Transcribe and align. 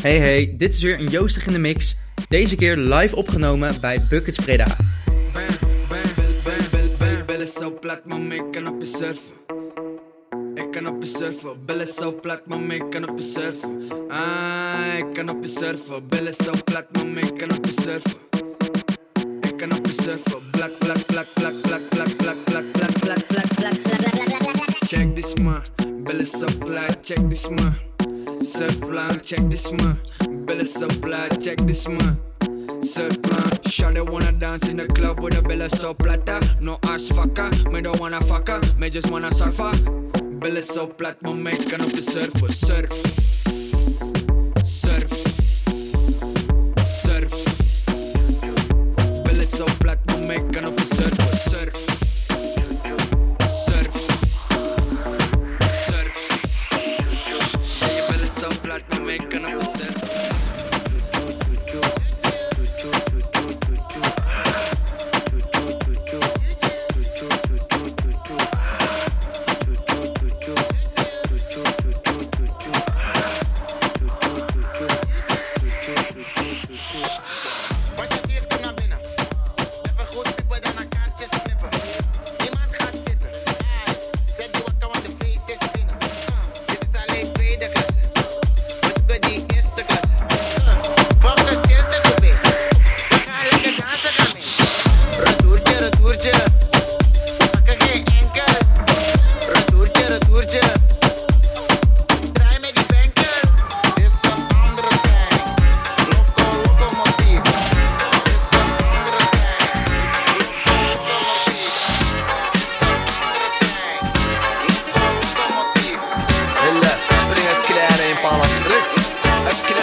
Hey 0.00 0.18
hey, 0.18 0.54
dit 0.56 0.72
is 0.72 0.82
weer 0.82 0.98
een 0.98 1.06
Joostig 1.06 1.46
in 1.46 1.52
de 1.52 1.58
Mix. 1.58 1.96
Deze 2.28 2.56
keer 2.56 2.76
live 2.76 3.16
opgenomen 3.16 3.80
bij 3.80 4.00
plat, 7.80 8.04
mama, 8.04 8.34
ik 8.34 8.44
kan 8.52 8.68
op 8.68 8.80
je 8.80 8.86
surfen. 8.86 9.32
Ik 10.54 10.70
kan 10.70 10.86
op. 11.04 11.56
Bellen 11.66 11.86
zo 11.86 12.12
plat, 12.12 12.46
mama, 12.46 12.74
ik 12.74 12.84
kan 12.90 13.08
op 13.08 13.18
je 13.18 13.24
surfen. 13.24 13.88
Ah, 14.08 14.98
ik 14.98 15.06
kan 15.12 15.28
op 15.28 15.42
je 15.42 15.48
surfen. 15.48 16.08
Bellen 16.08 16.34
zo 16.34 16.50
plat, 16.64 16.86
ik 17.20 17.38
kan 17.38 17.50
op 17.56 17.66
je 17.66 17.74
surfen. 17.82 18.18
Ik 19.40 19.56
kan 19.56 19.72
op 19.72 19.86
je 19.86 20.02
surfen. 20.02 20.40
Blak, 20.50 20.78
blak, 20.78 21.06
blak, 21.06 21.26
blak, 21.34 21.54
blak, 21.62 21.80
blak, 21.90 22.14
blak, 22.16 22.34
blak, 22.44 22.64
blak. 22.72 23.10
Check 24.86 25.14
this 25.14 25.34
man, 25.34 25.62
bellen 26.04 26.26
zo 26.26 26.46
plat, 26.58 26.98
check 27.02 27.28
this 27.28 27.48
man. 28.60 28.68
Surfplan, 28.68 29.22
check 29.22 29.40
this 29.50 29.70
man. 29.72 29.98
Bellen 30.46 30.66
zo 30.66 30.86
plat, 31.00 31.40
check 31.42 31.58
this 31.58 31.86
man. 31.88 32.20
Surfplan, 32.82 33.58
Shawty 33.64 34.08
wanna 34.10 34.32
dance 34.32 34.68
in 34.68 34.76
the 34.76 34.86
club 34.86 35.20
with 35.20 35.38
a 35.38 35.42
bella 35.42 35.68
so 35.70 35.94
plata. 35.94 36.40
No 36.60 36.78
ass 36.88 37.08
fucker, 37.08 37.50
me 37.72 37.80
don't 37.80 37.98
wanna 38.00 38.20
fucker, 38.20 38.60
me 38.78 38.90
just 38.90 39.10
wanna 39.10 39.32
surfer. 39.32 39.72
Bella 40.40 40.62
so 40.62 40.86
plat, 40.86 41.20
my 41.22 41.32
make 41.32 41.68
kan 41.70 41.82
op 41.82 41.90
de 41.90 42.02
surfen. 42.02 42.52
Surf, 42.52 42.90
surf, 44.64 45.10
surf. 47.02 47.30
Bella 49.24 49.46
so 49.46 49.64
plat, 49.80 49.98
my 50.06 50.26
make 50.26 50.52
kan 50.52 50.66
op 50.66 50.79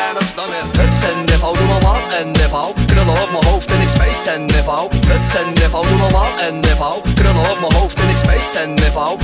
Het 0.07 0.34
kleine 0.34 0.35
dan 0.35 0.72
weer. 0.73 0.85
Het 0.85 0.95
zijn 0.95 1.25
neval, 1.25 1.56
doe 1.56 1.68
normaal 1.68 2.01
en 2.19 2.31
neval. 2.31 2.73
Knullen 2.85 3.22
op 3.22 3.31
mijn 3.31 3.45
hoofd 3.45 3.72
en 3.72 3.81
ik 3.81 3.90
space 3.90 4.29
en 4.29 4.45
neval. 4.45 4.90
Het 5.07 5.25
zijn 5.31 5.53
neval, 5.53 5.84
doe 5.84 5.97
normaal 5.97 6.28
en 6.40 6.59
neval. 6.59 7.01
Knullen 7.16 7.51
op 7.51 7.59
mijn 7.59 7.73
hoofd 7.73 8.01
en 8.01 8.09
ik 8.09 8.18
space 8.18 8.59
en 8.59 8.73
neval. 8.73 9.18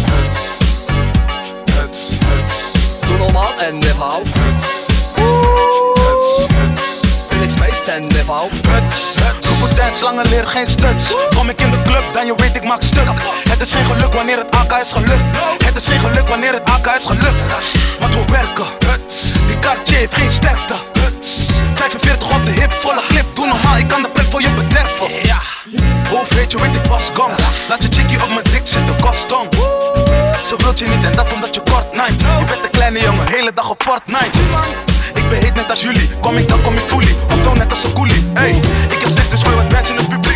Huts. 1.71 1.99
Doe 3.07 3.17
normaal 3.17 3.53
en 3.59 3.77
neval. 3.77 4.21
Huts, 4.23 4.67
huts, 5.15 6.37
huts. 6.37 6.83
En 7.29 7.41
ik 7.41 7.49
space 7.49 7.91
en 7.91 8.07
neval. 8.07 8.49
Huts, 8.69 9.17
Google 9.41 9.75
tijd, 9.75 9.95
slangen 9.95 10.27
leer 10.29 10.47
geen 10.47 10.67
stuts 10.67 11.15
Kom 11.35 11.49
ik 11.49 11.61
in 11.61 11.71
de 11.71 11.81
club, 11.81 12.03
dan 12.13 12.25
je 12.25 12.33
weet 12.35 12.55
ik 12.55 12.63
maak 12.63 12.81
stuk 12.81 13.07
Het 13.49 13.61
is 13.61 13.71
geen 13.71 13.85
geluk 13.85 14.13
wanneer 14.13 14.37
het 14.37 14.55
AK 14.55 14.71
is 14.81 14.91
gelukt 14.91 15.37
Het 15.65 15.75
is 15.75 15.87
geen 15.87 15.99
geluk 15.99 16.27
wanneer 16.27 16.53
het 16.53 16.63
AK 16.63 16.95
is 16.97 17.05
gelukt 17.05 17.41
Want 17.99 18.13
we 18.13 18.25
werken, 18.31 18.65
Huts. 18.85 19.42
Cartier 19.63 19.97
heeft 19.97 20.15
geen 20.15 20.31
sterkte. 20.31 20.73
Huts. 20.93 21.45
45 21.75 22.29
op 22.29 22.45
de 22.45 22.51
hip, 22.51 22.73
volle 22.73 23.01
clip, 23.07 23.25
doe 23.33 23.47
normaal, 23.47 23.77
ik 23.77 23.87
kan 23.87 24.01
de 24.01 24.09
plek 24.09 24.25
voor 24.29 24.41
je 24.41 24.49
bederven. 24.49 25.07
Ja. 25.23 25.41
Hoe 26.09 26.21
weet 26.29 26.51
je, 26.51 26.59
weet 26.59 26.75
ik 26.75 26.81
pas 26.81 27.09
gans. 27.13 27.41
Laat 27.69 27.83
je 27.83 27.89
chickie 27.91 28.23
op 28.23 28.29
mijn 28.29 28.43
dik 28.43 28.61
zitten, 28.63 28.95
custom 28.95 29.47
Ze 30.43 30.55
wilt 30.57 30.79
je 30.79 30.85
niet 30.85 31.05
en 31.05 31.11
dat 31.11 31.33
omdat 31.33 31.55
je 31.55 31.61
kort 31.71 31.91
night 31.91 32.19
Je 32.19 32.45
bent 32.45 32.63
een 32.63 32.69
kleine 32.71 32.99
jongen, 32.99 33.27
hele 33.29 33.51
dag 33.53 33.69
op 33.69 33.83
Fortnite. 33.83 34.39
Ik 35.13 35.29
ben 35.29 35.39
heet 35.39 35.55
net 35.55 35.69
als 35.69 35.81
jullie, 35.81 36.09
kom 36.19 36.37
ik 36.37 36.49
dan 36.49 36.61
kom 36.61 36.73
ik 36.73 36.83
fully. 36.87 37.15
Op 37.31 37.43
down 37.43 37.57
net 37.57 37.69
als 37.69 37.83
een 37.83 37.93
coolie, 37.93 38.31
ey 38.33 38.49
Ik 38.89 38.99
heb 38.99 39.09
steeds 39.09 39.29
dus 39.29 39.43
gooi 39.43 39.55
wat 39.55 39.67
bands 39.67 39.89
in 39.89 39.95
het 39.95 40.07
publiek, 40.07 40.32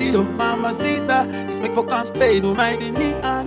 Mama 0.00 0.18
oh 0.18 0.36
mamacita. 0.36 1.26
die 1.46 1.60
make 1.60 1.72
voor 1.72 1.84
kans 1.84 2.10
twee 2.10 2.40
doe 2.40 2.54
mij 2.54 2.76
in 2.78 2.92
niet 2.92 3.14
aan. 3.20 3.46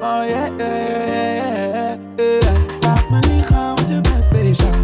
Oh 0.00 0.22
yeah, 0.26 0.48
yeah, 0.56 0.56
yeah, 0.56 1.98
yeah. 2.16 2.54
Laat 2.80 3.10
me 3.10 3.18
niet 3.28 3.46
gaan, 3.46 3.74
want 3.74 3.88
je 3.88 4.00
bent 4.00 4.24
speciaal. 4.24 4.81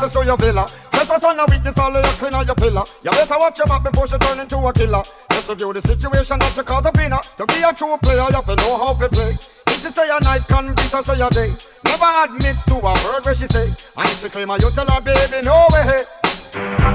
Access 0.00 0.18
to 0.18 0.24
your 0.24 0.36
villa. 0.38 0.64
Trespass 0.96 1.24
on 1.24 1.38
a 1.38 1.44
witness, 1.44 1.76
all 1.78 1.94
of 1.94 2.00
your 2.02 2.14
clean 2.16 2.32
on 2.32 2.46
your 2.46 2.54
pillar. 2.54 2.82
You 3.04 3.10
better 3.10 3.36
watch 3.36 3.58
your 3.58 3.66
back 3.68 3.84
before 3.84 4.08
she 4.08 4.16
turn 4.16 4.40
into 4.40 4.56
a 4.56 4.72
killer. 4.72 5.02
Just 5.28 5.50
review 5.50 5.72
the 5.74 5.80
situation 5.82 6.38
that 6.40 6.56
you 6.56 6.62
call 6.62 6.80
the 6.80 6.88
winner. 6.96 7.20
To 7.36 7.44
be 7.44 7.60
a 7.60 7.68
true 7.76 7.96
player, 8.00 8.24
you 8.24 8.32
have 8.32 8.48
to 8.48 8.56
know 8.56 8.80
how 8.80 8.94
to 8.96 9.08
play. 9.12 9.36
If 9.36 9.76
she 9.84 9.92
say 9.92 10.08
a 10.08 10.16
night, 10.24 10.48
convince 10.48 10.92
her 10.96 11.02
say 11.04 11.20
a 11.20 11.28
day. 11.28 11.52
Never 11.84 12.08
admit 12.24 12.56
to 12.72 12.76
a 12.80 12.92
word 13.04 13.20
where 13.28 13.36
she 13.36 13.44
say. 13.44 13.68
And 13.68 14.08
if 14.08 14.24
she 14.24 14.28
claim 14.32 14.48
her, 14.48 14.56
you 14.56 14.70
tell 14.72 14.88
her, 14.88 15.00
baby, 15.04 15.44
no 15.44 15.68
way. 15.68 16.00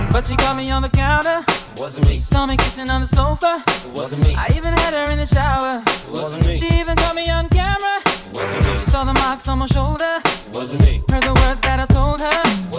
But 0.10 0.26
she 0.26 0.36
caught 0.36 0.58
me 0.58 0.72
on 0.74 0.82
the 0.82 0.90
counter, 0.90 1.46
Wasn't 1.78 2.10
me, 2.10 2.18
saw 2.20 2.46
me 2.50 2.58
kissing 2.58 2.90
on 2.90 3.02
the 3.02 3.08
sofa. 3.08 3.62
wasn't 3.94 4.26
me, 4.26 4.34
I 4.34 4.50
even 4.58 4.74
had 4.74 4.94
her 4.98 5.12
in 5.14 5.20
the 5.22 5.26
shower. 5.30 5.82
wasn't 6.10 6.46
me, 6.48 6.58
She 6.58 6.68
even 6.82 6.96
caught 6.98 7.16
me 7.16 7.30
on 7.30 7.48
camera. 7.50 8.02
wasn't 8.34 8.66
me, 8.66 8.78
She 8.80 8.86
saw 8.86 9.04
the 9.06 9.14
marks 9.14 9.48
on 9.48 9.60
my 9.60 9.68
shoulder. 9.68 10.20
wasn't 10.52 10.82
me, 10.84 11.02
Heard 11.10 11.24
the 11.24 11.35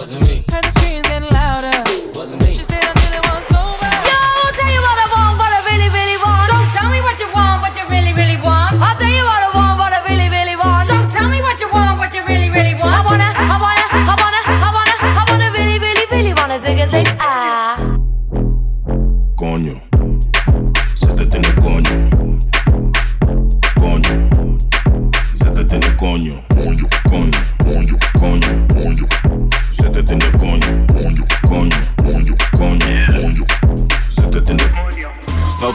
wasn't 0.07 0.25
me, 0.29 0.46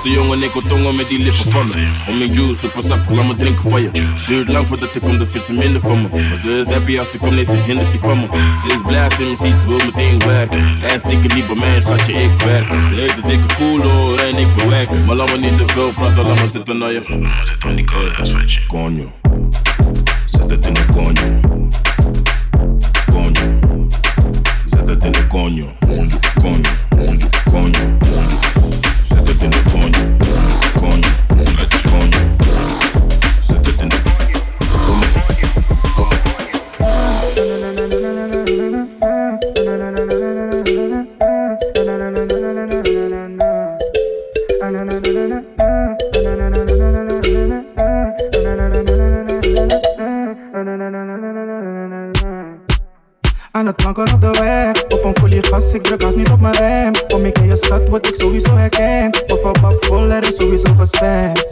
de 0.02 0.10
jongen, 0.10 0.42
ik 0.42 0.50
tongen 0.68 0.96
met 0.96 1.08
die 1.08 1.18
lippen 1.18 1.50
van 1.50 1.66
me. 1.66 1.86
Homing 2.06 2.34
juice, 2.34 2.60
super 2.60 2.82
sap, 2.82 3.10
laat 3.10 3.26
me 3.26 3.36
drinken 3.36 3.70
van 3.70 3.82
je. 3.82 3.90
Duurt 4.26 4.48
lang 4.48 4.68
voordat 4.68 4.96
ik 4.96 5.02
kom, 5.02 5.18
dat 5.18 5.28
vindt 5.28 5.46
ze 5.46 5.52
minder 5.52 5.80
van 5.80 6.02
me. 6.02 6.08
Maar 6.28 6.36
ze 6.36 6.58
is 6.58 6.68
happy 6.68 6.98
als 6.98 7.10
ze 7.10 7.18
komt, 7.18 7.34
nee, 7.34 7.44
ze 7.44 7.56
hindert 7.56 7.92
niet 7.92 8.00
van 8.00 8.20
me. 8.20 8.26
Ze 8.56 8.74
is 8.74 8.80
blij, 8.86 9.10
ze 9.10 9.22
me 9.22 9.36
ziet, 9.36 9.54
ze 9.54 9.66
wil 9.66 9.76
meteen 9.76 10.18
werken. 10.18 10.78
Hij 10.80 10.94
is 10.94 11.00
dikke 11.02 11.34
niet 11.34 11.46
bij 11.46 11.56
mij, 11.56 11.80
schatje, 11.80 12.12
ik 12.12 12.40
werk. 12.40 12.82
Ze 12.82 12.94
heet 12.94 13.16
de 13.16 13.22
dikke 13.26 13.54
koelo 13.54 14.16
en 14.16 14.36
ik 14.36 14.54
bewerken. 14.54 15.04
Maar 15.04 15.16
laat 15.16 15.30
me 15.30 15.38
niet 15.38 15.56
te 15.56 15.64
veel 15.66 15.90
praten, 15.90 16.26
laat 16.26 16.40
me 16.40 16.46
zitten 16.46 16.78
naar 16.78 16.92
je. 16.92 17.00
Coño, 18.66 19.10
zet 20.26 20.50
het 20.50 20.66
in 20.66 20.74
de 20.74 20.84
coño. 20.92 21.40
Coño, 23.10 23.46
zet 24.66 24.88
het 24.88 25.04
in 25.04 25.12
de 25.12 25.26
coño, 25.26 25.66
coño. 25.80 26.06
Zet 26.06 26.08
het 26.08 26.24
in 26.24 26.32
de 26.32 26.46
coño. 26.46 26.70
Coño, 26.90 27.30
coño. 27.50 27.80
Zet 28.02 28.30
het 28.30 28.41
I 53.54 53.64
not 53.64 53.78
drunk 53.78 53.98
on 53.98 54.20
the 54.20 54.32
way 54.40 54.81
een 55.04 55.16
folie 55.16 55.42
gas, 55.42 55.74
ik 55.74 55.82
druk 55.82 56.02
gas 56.02 56.14
niet 56.14 56.30
op 56.30 56.40
mijn 56.40 56.54
rem. 56.54 56.92
Kom 57.08 57.24
ik 57.24 57.38
in 57.38 57.46
je 57.46 57.56
stad, 57.56 57.88
word 57.88 58.06
ik 58.06 58.14
sowieso 58.14 58.56
herkend. 58.56 59.32
Of 59.32 59.44
een 59.44 59.60
bak 59.60 59.84
vol, 59.84 60.10
er 60.10 60.28
is 60.28 60.36
sowieso 60.36 60.74
gespend. 60.74 61.46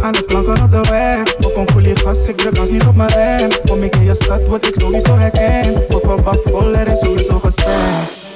Aan 0.00 0.14
het 0.14 0.26
planken 0.26 0.62
op 0.62 0.70
de 0.70 0.80
weg, 0.90 1.36
op 1.36 1.56
een 1.56 1.68
folie 1.70 1.96
gas, 1.96 2.28
ik 2.28 2.36
druk 2.36 2.58
gas 2.58 2.70
niet 2.70 2.86
op 2.86 2.96
mijn 2.96 3.10
rem. 3.10 3.48
Kom 3.66 3.82
ik 3.82 3.96
in 3.96 4.04
je 4.04 4.14
stad, 4.14 4.46
word 4.46 4.66
ik 4.66 4.74
sowieso 4.80 5.16
herkend. 5.16 5.94
Of 5.94 6.02
een 6.02 6.22
bak 6.22 6.40
vol, 6.44 6.74
er 6.74 6.86
is 6.86 6.98
sowieso 6.98 7.38
gespend. 7.38 8.26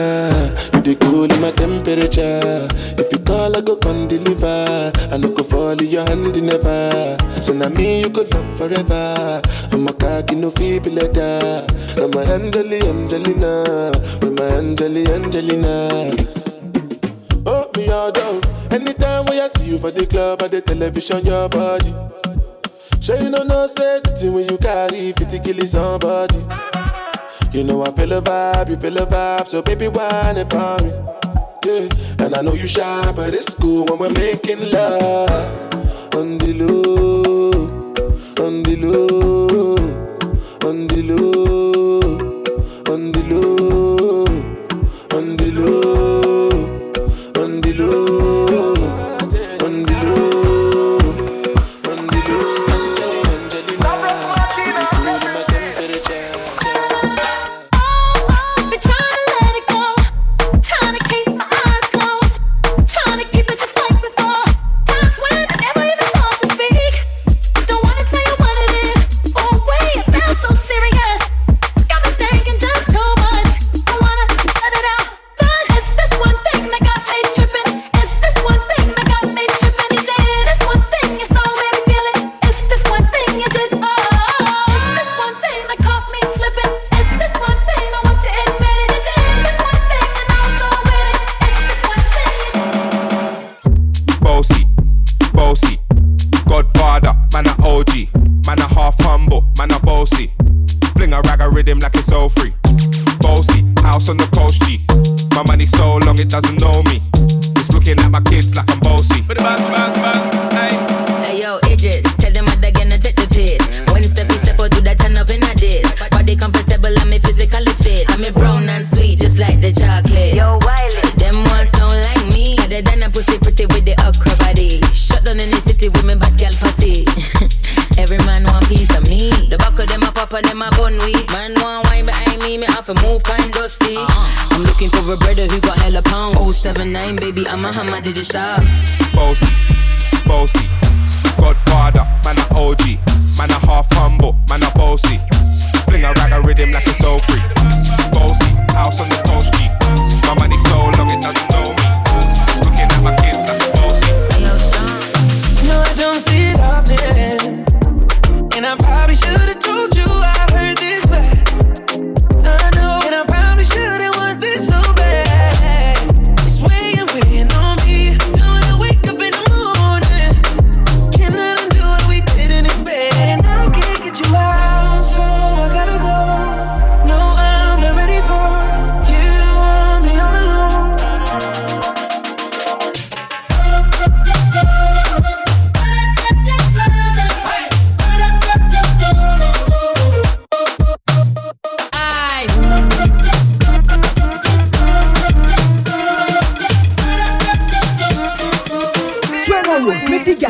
You 0.00 0.80
the 0.82 0.96
cool 1.00 1.30
in 1.30 1.40
my 1.40 1.50
temperature. 1.52 2.66
If 3.00 3.12
you 3.12 3.18
call, 3.20 3.56
I 3.56 3.60
go 3.60 3.76
come 3.76 4.08
deliver. 4.08 4.92
I 5.12 5.16
no 5.16 5.28
go 5.28 5.42
fall 5.42 5.78
in 5.78 5.86
your 5.86 6.04
hand 6.04 6.40
never. 6.42 7.16
So 7.42 7.52
now 7.52 7.68
me 7.68 8.00
you 8.00 8.10
could 8.10 8.32
love 8.32 8.48
forever. 8.56 9.42
I'm 9.72 9.86
a 9.86 9.92
cocky 9.92 10.36
no 10.36 10.50
feeble 10.50 10.92
letter. 10.92 11.66
I'm 12.00 12.12
a 12.14 12.20
Angeli, 12.32 12.80
Angelina, 12.86 13.92
with 14.20 14.38
my 14.38 14.46
Angeli, 14.56 15.06
Angelina. 15.12 16.14
Oh, 17.46 17.70
me 17.76 17.88
all 17.90 18.12
down. 18.12 18.40
Anytime 18.70 19.26
when 19.26 19.40
I 19.40 19.48
see 19.48 19.70
you 19.70 19.78
for 19.78 19.90
the 19.90 20.06
club 20.06 20.42
or 20.42 20.48
the 20.48 20.60
television, 20.60 21.24
your 21.26 21.48
body. 21.48 21.92
Sure 23.00 23.20
you 23.20 23.30
know 23.30 23.42
no 23.42 23.66
safety 23.66 24.28
when 24.28 24.48
you 24.48 24.58
carry 24.58 25.12
50 25.12 25.40
kill 25.40 25.66
somebody. 25.66 26.79
You 27.52 27.64
know 27.64 27.82
I 27.82 27.90
feel 27.90 28.12
a 28.12 28.22
vibe, 28.22 28.70
you 28.70 28.76
feel 28.76 28.96
a 28.98 29.06
vibe, 29.06 29.48
so 29.48 29.60
baby 29.60 29.88
whine 29.88 30.38
about 30.38 30.84
me. 30.84 30.90
Yeah, 31.64 31.88
and 32.24 32.34
I 32.36 32.42
know 32.42 32.54
you 32.54 32.68
shy, 32.68 33.10
but 33.10 33.34
it's 33.34 33.54
cool 33.54 33.86
when 33.86 33.98
we're 33.98 34.12
making 34.12 34.70
love 34.70 36.14
on 36.14 36.38
the 36.38 36.54
low, 36.54 37.50
on 38.46 38.62
the 38.62 38.76
low, 38.76 39.74
on 40.68 40.86
the 40.86 41.02
low, 41.02 41.98
on 42.88 43.10
the 43.10 43.22
low, 43.28 44.24
on 45.18 45.36
the 45.36 45.50
low, 45.50 46.19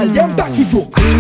Italian 0.00 0.35
back 0.35 0.49
it 0.59 0.75
up 0.75 1.20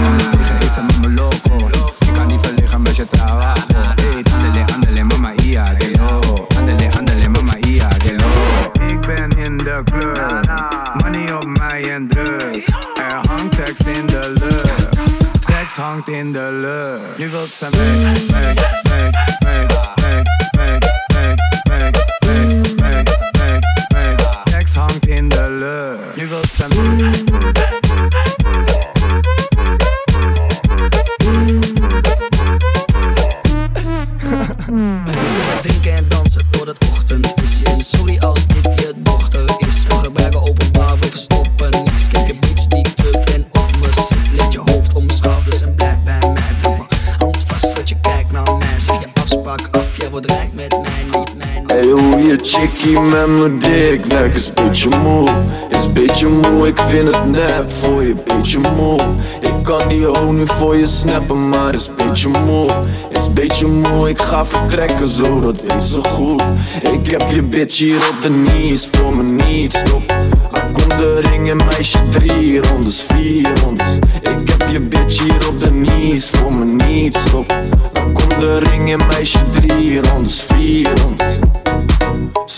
vind 56.90 57.14
het 57.14 57.26
nep 57.26 57.70
voor 57.70 58.02
je 58.02 58.14
beetje 58.24 58.58
moe 58.58 59.00
Ik 59.40 59.52
kan 59.62 59.88
die 59.88 60.04
hoe 60.04 60.32
nu 60.32 60.46
voor 60.46 60.76
je 60.76 60.86
snappen, 60.86 61.48
maar 61.48 61.74
is 61.74 61.90
beetje 61.94 62.28
moe 62.28 62.70
Is 63.10 63.32
beetje 63.32 63.66
moe, 63.66 64.08
ik 64.08 64.20
ga 64.20 64.44
vertrekken 64.44 65.08
zo, 65.08 65.40
dat 65.40 65.60
weet 65.60 65.82
ze 65.82 66.00
goed. 66.04 66.42
Ik 66.92 67.10
heb 67.10 67.30
je 67.30 67.42
bitch 67.42 67.78
hier 67.78 67.96
op 67.96 68.22
de 68.22 68.28
knees, 68.28 68.88
voor 68.92 69.16
me 69.16 69.22
niet 69.22 69.72
stop. 69.72 70.14
Kom 70.72 70.98
de 70.98 71.20
ring 71.20 71.50
en 71.50 71.56
meisje 71.56 71.98
drie 72.10 72.62
rondes, 72.62 73.02
vier 73.08 73.60
rondes. 73.64 73.98
Ik 74.20 74.48
heb 74.48 74.68
je 74.70 74.80
bitch 74.80 75.22
hier 75.22 75.48
op 75.48 75.60
de 75.60 75.70
knees, 75.70 76.30
voor 76.30 76.52
me 76.52 76.64
niet 76.64 77.14
stop. 77.26 77.54
Kom 77.92 78.40
de 78.40 78.58
ring 78.58 78.92
en 78.92 79.06
meisje 79.06 79.38
drie 79.50 80.02
rondes, 80.02 80.42
vier 80.42 81.00
rondes 81.02 81.49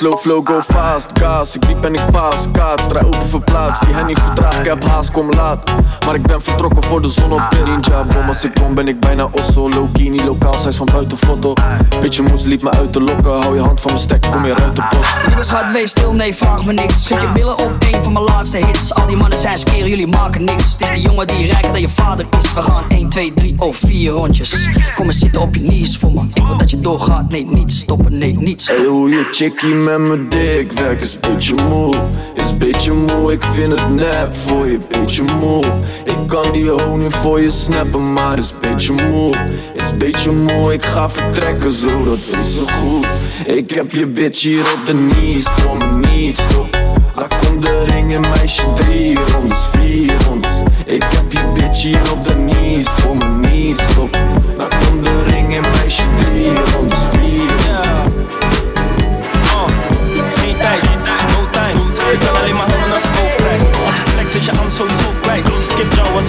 Slow 0.03 0.19
flow, 0.19 0.47
go 0.47 0.61
fast, 0.61 1.07
gas, 1.21 1.57
ik 1.57 1.65
wiep 1.65 1.85
en 1.85 1.95
ik 1.95 2.11
paas. 2.11 2.47
Kaart, 2.53 2.81
straai 2.81 3.07
open 3.07 3.27
verplaatst, 3.27 3.85
die 3.85 3.95
hennie 3.95 4.17
vertraag, 4.17 4.59
ik 4.59 4.65
heb 4.65 4.85
haast, 4.85 5.11
kom 5.11 5.31
laat. 5.31 5.71
Maar 6.07 6.15
ik 6.15 6.23
ben 6.23 6.43
vertrokken 6.43 6.83
voor 6.83 7.03
de 7.03 7.09
zon 7.09 7.33
op 7.33 7.43
de 7.51 7.57
ninja. 7.57 8.05
Bom 8.05 8.29
Als 8.29 8.45
ik 8.45 8.55
kom 8.55 8.75
ben 8.75 8.89
ik 8.89 9.01
bijna 9.01 9.29
osso, 9.33 9.69
low 9.69 9.93
key, 9.93 10.09
niet 10.09 10.25
lokaal, 10.25 10.59
zij 10.59 10.71
is 10.71 10.77
van 10.77 10.89
buiten 10.93 11.19
foto. 11.19 11.53
Beetje 12.01 12.23
moes 12.23 12.45
liep 12.45 12.63
me 12.63 12.71
uit 12.71 12.93
te 12.93 13.01
lokken, 13.01 13.41
hou 13.41 13.55
je 13.55 13.61
hand 13.61 13.81
van 13.81 13.91
mijn 13.91 14.03
stek, 14.03 14.27
kom 14.31 14.43
weer 14.43 14.63
uit 14.63 14.77
de 14.77 14.83
post. 14.91 15.17
Lieve 15.27 15.43
schat, 15.43 15.71
wees 15.73 15.91
stil, 15.91 16.13
nee 16.13 16.35
vraag 16.35 16.65
me 16.65 16.73
niks. 16.73 17.05
Schud 17.05 17.21
je 17.21 17.29
billen 17.29 17.59
op 17.59 17.73
een 17.93 18.03
van 18.03 18.13
mijn 18.13 18.25
laatste 18.25 18.57
hits. 18.57 18.95
Al 18.95 19.07
die 19.07 19.17
mannen 19.17 19.39
zijn 19.39 19.59
skeren, 19.59 19.89
jullie 19.89 20.07
maken 20.07 20.45
niks. 20.45 20.73
Het 20.73 20.81
is 20.81 20.91
die 20.91 21.01
jongen 21.01 21.27
die 21.27 21.47
rijker 21.47 21.73
dan 21.73 21.81
je 21.81 21.89
vader 21.89 22.27
is. 22.39 22.55
We 22.55 22.63
gaan 22.63 22.85
1, 22.89 23.09
2, 23.09 23.35
3 23.35 23.55
of 23.59 23.77
4 23.77 24.11
rondjes. 24.11 24.69
Kom 24.95 25.07
eens 25.07 25.19
zitten 25.19 25.41
op 25.41 25.55
je 25.55 25.63
knees 25.63 25.99
voor 25.99 26.13
me. 26.13 26.27
Ik 26.35 26.47
wil 26.47 26.57
dat 26.57 26.71
je 26.71 26.81
doorgaat, 26.81 27.29
nee 27.29 27.47
niet 27.47 27.73
stoppen, 27.73 28.19
nee 28.19 28.37
niet 28.39 28.63
stoppen. 28.63 28.85
Hey, 28.85 28.93
hoe 28.93 29.11
je 29.11 29.29
chickie 29.31 29.75
met 29.99 30.09
me 30.09 30.29
dik 30.29 30.73
werk 30.73 31.01
is 31.01 31.21
beetje 31.21 31.55
moe. 31.55 31.95
Is 32.35 32.57
beetje 32.57 32.93
moe, 32.93 33.33
ik 33.33 33.43
vind 33.43 33.81
het 33.81 33.91
nep 33.91 34.35
voor 34.35 34.67
je 34.67 34.79
beetje 34.89 35.23
moe. 35.23 35.65
Ik 36.05 36.17
kan 36.27 36.53
die 36.53 36.69
hoe 36.69 36.99
nu 36.99 37.11
voor 37.11 37.41
je 37.41 37.51
snappen, 37.51 38.13
maar 38.13 38.39
is 38.39 38.55
beetje 38.61 38.93
moe. 38.93 39.35
Is 39.75 39.97
beetje 39.97 40.31
moe, 40.31 40.73
ik 40.73 40.85
ga 40.85 41.11
vertrekken 41.11 41.71
zo, 41.71 42.05
dat 42.05 42.19
is 42.41 42.57
zo 42.57 42.65
goed. 42.65 43.07
Ik 43.47 43.71
heb 43.71 43.91
je 43.91 44.07
bitch 44.07 44.43
hier 44.43 44.61
op 44.61 44.87
de 44.87 44.93
knees, 44.93 45.45
voor 45.45 45.77
me 45.77 46.09
niet 46.09 46.37
stop. 46.37 46.71
Daar 47.17 47.41
komt 47.41 47.63
de 47.63 47.85
ring 47.85 48.15
en 48.15 48.21
meisje 48.21 48.73
drie 48.75 49.19
rondes, 49.33 49.69
vier 49.73 50.13
rondes 50.29 50.63
Ik 50.85 51.03
heb 51.03 51.33
je 51.33 51.53
bitch 51.55 51.83
hier 51.83 52.13
op 52.13 52.25
de 52.25 52.35
knees, 52.35 52.89
voor 52.89 53.17
me 53.17 53.49
niet 53.49 53.81
stop. 53.91 54.19
Daar 54.59 54.69
komt 54.69 55.05
de 55.05 55.23
ring 55.29 55.57
en 55.57 55.63
meisje 55.63 56.05
drie 56.17 56.47
rondes, 56.47 56.72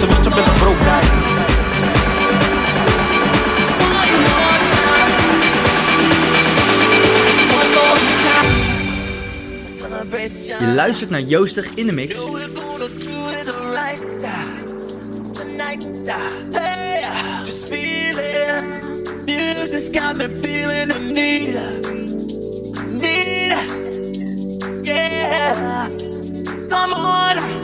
ze 0.00 0.06
weet 0.06 0.24
je 0.24 0.30
bent 0.30 0.46
een. 0.46 0.54
Je 10.58 10.74
luistert 10.74 11.10
naar 11.10 11.20
Joostig 11.20 11.74
in 11.74 11.86
de 11.86 11.92
Mix. 11.92 12.14
Hey, 16.52 17.04
just 17.42 17.66
feeling. 17.66 18.82
Music's 19.24 19.88
got 19.98 20.16
me 20.16 20.28
feeling 20.42 20.88
the 20.88 20.98
need. 21.12 21.54
Need. 23.00 23.54
Yeah. 24.82 25.88
Come 26.68 26.92
on. 26.92 27.63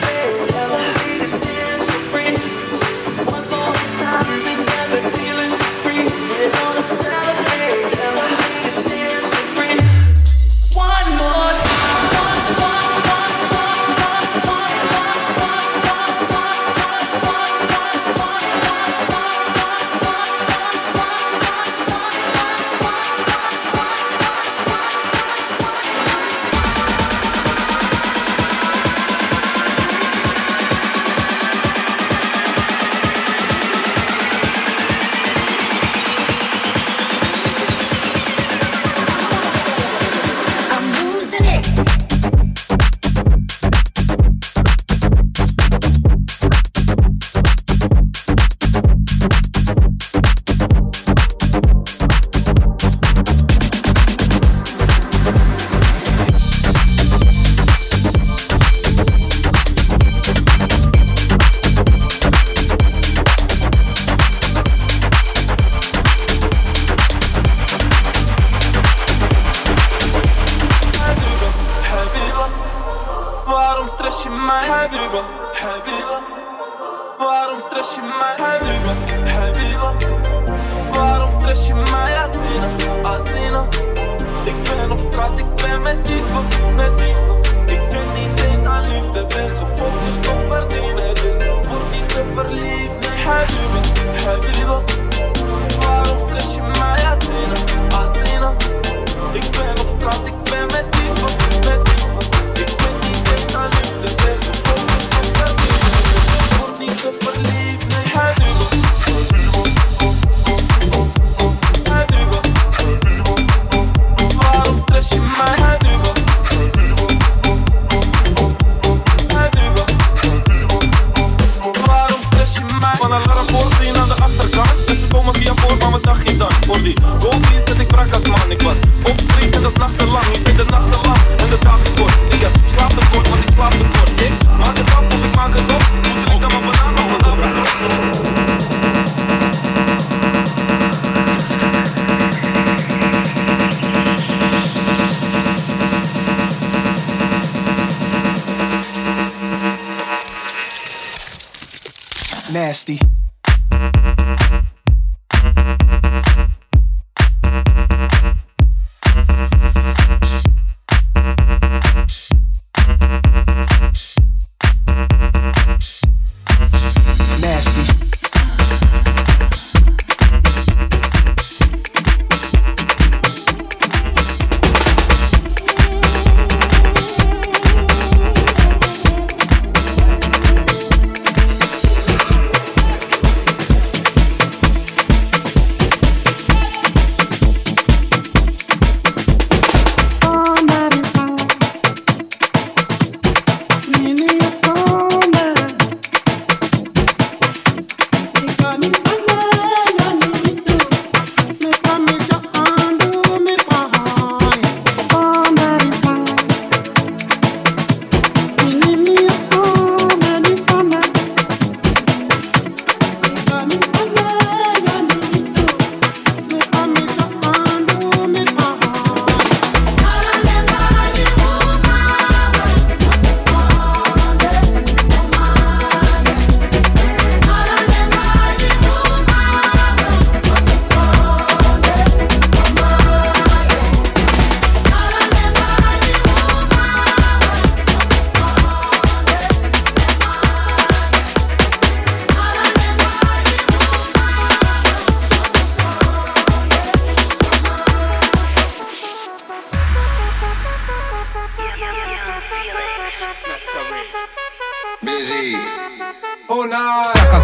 Nasty. 152.91 153.20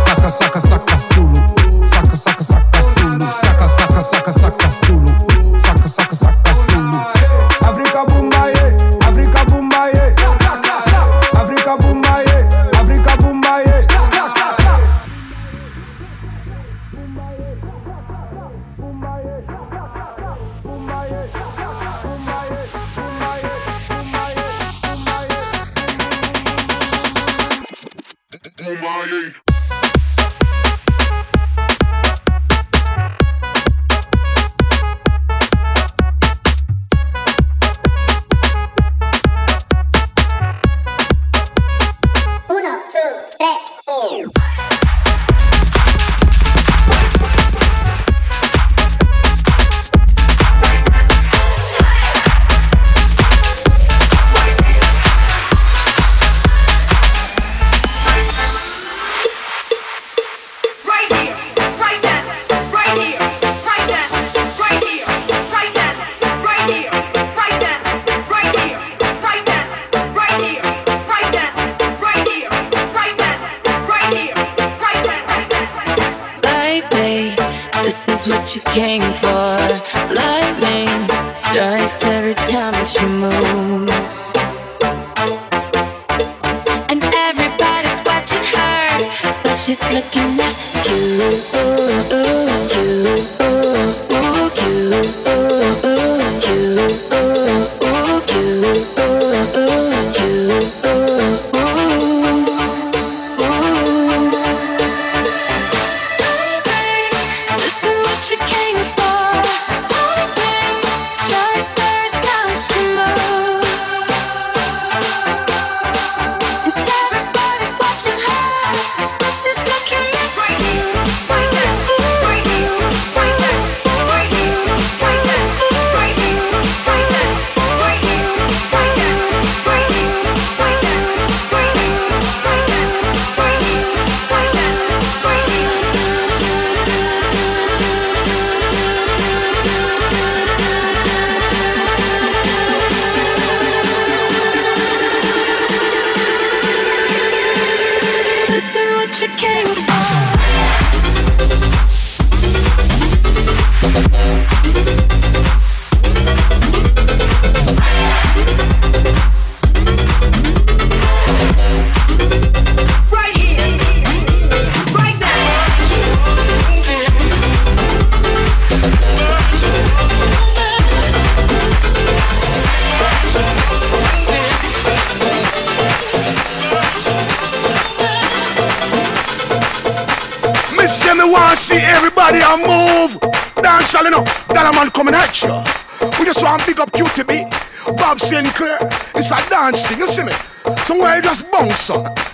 saca, 0.05 0.29
saca, 0.31 0.60
saca, 0.60 0.62
saca, 0.62 0.97
sulu 1.13 1.46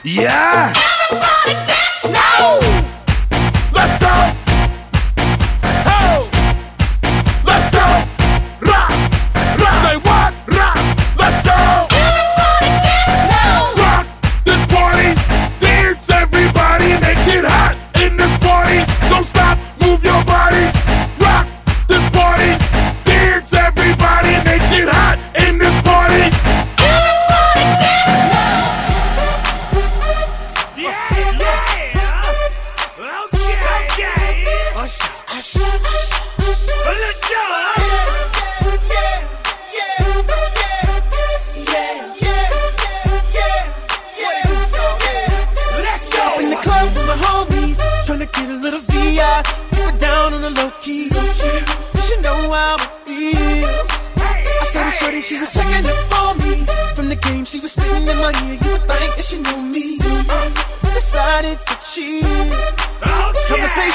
Yeah. 0.03 0.73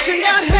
She 0.09 0.23
got 0.23 0.58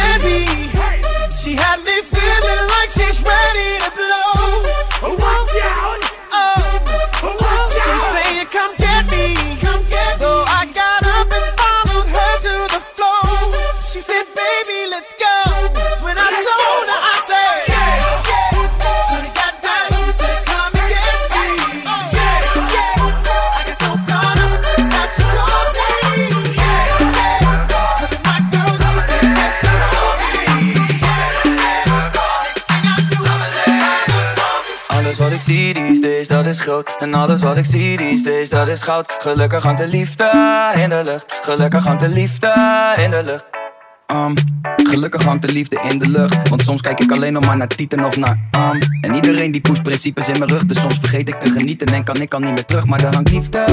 En 36.99 37.13
alles 37.13 37.41
wat 37.41 37.57
ik 37.57 37.65
zie 37.65 37.97
these 37.97 38.23
days, 38.23 38.49
dat 38.49 38.67
is 38.67 38.81
goud. 38.81 39.17
Gelukkig 39.19 39.63
hangt 39.63 39.79
de 39.79 39.87
liefde 39.87 40.31
in 40.75 40.89
de 40.89 41.01
lucht. 41.03 41.39
Gelukkig 41.41 41.85
hangt 41.85 42.01
de 42.01 42.07
liefde 42.07 42.53
in 42.97 43.11
de 43.11 43.23
lucht. 43.23 43.45
Um, 44.11 44.33
gelukkig 44.89 45.23
hangt 45.23 45.47
de 45.47 45.53
liefde 45.53 45.79
in 45.89 45.99
de 45.99 46.09
lucht. 46.09 46.49
Want 46.49 46.61
soms 46.61 46.81
kijk 46.81 46.99
ik 46.99 47.11
alleen 47.11 47.33
nog 47.33 47.45
maar 47.45 47.57
naar 47.57 47.67
tieten 47.67 48.05
of 48.05 48.17
naar 48.17 48.39
um. 48.51 48.79
En 49.01 49.15
iedereen 49.15 49.51
die 49.51 49.61
poest 49.61 49.83
principes 49.83 50.27
in 50.27 50.39
mijn 50.39 50.49
rug. 50.49 50.65
Dus 50.65 50.79
soms 50.79 50.97
vergeet 50.99 51.29
ik 51.29 51.39
te 51.39 51.49
genieten 51.51 51.87
en 51.87 52.03
kan 52.03 52.21
ik 52.21 52.33
al 52.33 52.39
niet 52.39 52.53
meer 52.53 52.65
terug. 52.65 52.85
Maar 52.85 53.03
er 53.03 53.13
hangt 53.13 53.29
liefde 53.31 53.65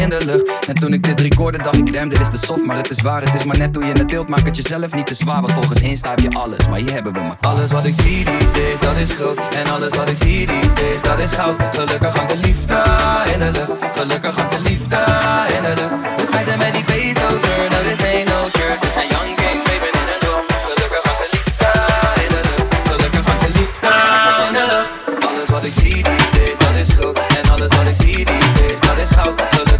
in 0.00 0.08
de 0.08 0.24
lucht. 0.24 0.66
En 0.66 0.74
toen 0.74 0.92
ik 0.92 1.02
dit 1.02 1.20
recorde 1.20 1.58
dacht 1.58 1.76
ik 1.76 1.92
damn 1.92 2.08
dit 2.08 2.20
is 2.20 2.28
te 2.28 2.38
soft. 2.38 2.64
Maar 2.64 2.76
het 2.76 2.90
is 2.90 3.00
waar, 3.00 3.22
het 3.22 3.34
is 3.34 3.44
maar 3.44 3.58
net 3.58 3.76
hoe 3.76 3.84
je 3.84 3.92
het 3.92 4.08
deelt. 4.08 4.28
Maak 4.28 4.46
het 4.46 4.56
jezelf 4.56 4.94
niet 4.94 5.06
te 5.06 5.14
zwaar 5.14 5.40
Want 5.40 5.52
volgens 5.52 5.80
Insta 5.80 6.10
heb 6.10 6.18
je 6.18 6.30
alles, 6.30 6.68
maar 6.68 6.78
hier 6.78 6.92
hebben 6.92 7.12
we 7.12 7.20
maar 7.20 7.36
Alles 7.40 7.70
wat 7.70 7.84
ik 7.84 7.94
zie 7.94 8.24
these 8.24 8.52
days, 8.52 8.80
dat 8.80 8.96
is 8.96 9.12
groot. 9.12 9.38
En 9.54 9.72
alles 9.72 9.96
wat 9.96 10.08
ik 10.08 10.16
zie 10.16 10.46
these 10.46 10.74
days, 10.74 11.02
dat 11.02 11.18
is 11.18 11.32
goud. 11.32 11.56
Gelukkig 11.72 12.14
hangt 12.14 12.30
de 12.30 12.38
liefde 12.38 12.82
in 13.32 13.38
de 13.38 13.50
lucht. 13.52 13.72
Gelukkig 13.98 14.36
hangt 14.36 14.52
de 14.52 14.60
liefde 14.62 14.96
in 15.56 15.62
de 15.62 15.72
lucht. 15.80 16.20
We 16.20 16.26
smijten 16.26 16.58
met 16.58 16.74
die 16.74 16.84
bezels, 16.84 17.42
er, 17.42 17.70
no 17.70 17.88
this 17.88 18.02
ain't 18.02 18.28
no 18.28 18.48
church 18.52 18.92
zijn 18.92 19.21
bezels, 29.02 29.28
er, 29.28 29.72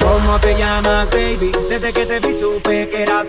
¿Cómo 0.00 0.40
te 0.40 0.58
llamas, 0.58 1.10
baby? 1.10 1.52
Desde 1.68 1.92
que 1.92 2.06
te 2.06 2.20
vi 2.20 2.38
supe 2.38 2.88
que 2.88 3.02
eras. 3.02 3.28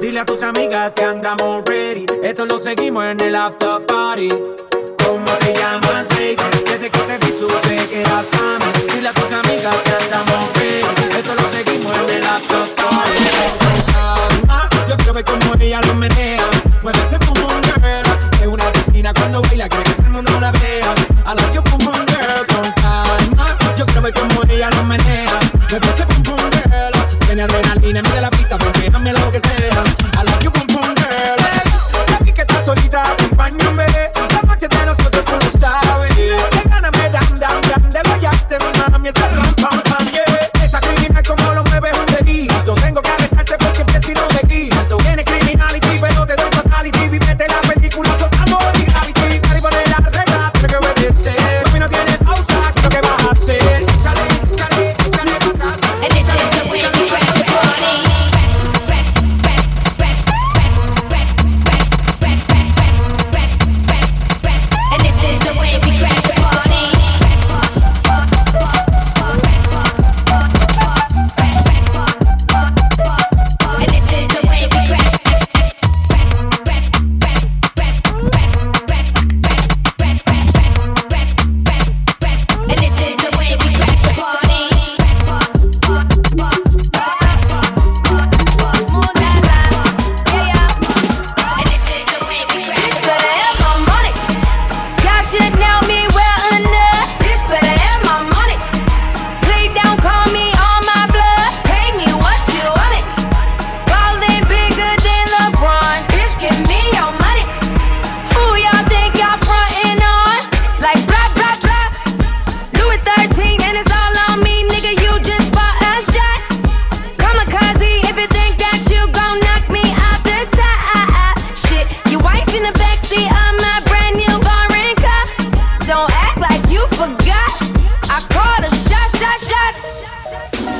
Dile 0.00 0.20
a 0.20 0.24
tus 0.24 0.42
amigas 0.42 0.92
que 0.92 1.02
andamos 1.02 1.64
ready. 1.64 2.06
Esto 2.22 2.46
lo 2.46 2.58
seguimos 2.58 3.04
en 3.04 3.20
el 3.20 3.34
after 3.34 3.84
party. 3.86 4.28
¿Cómo 4.28 5.30
te 5.40 5.54
llamas, 5.54 6.08
baby? 6.10 6.36
Desde 6.66 6.90
que 6.90 6.98
te 6.98 7.15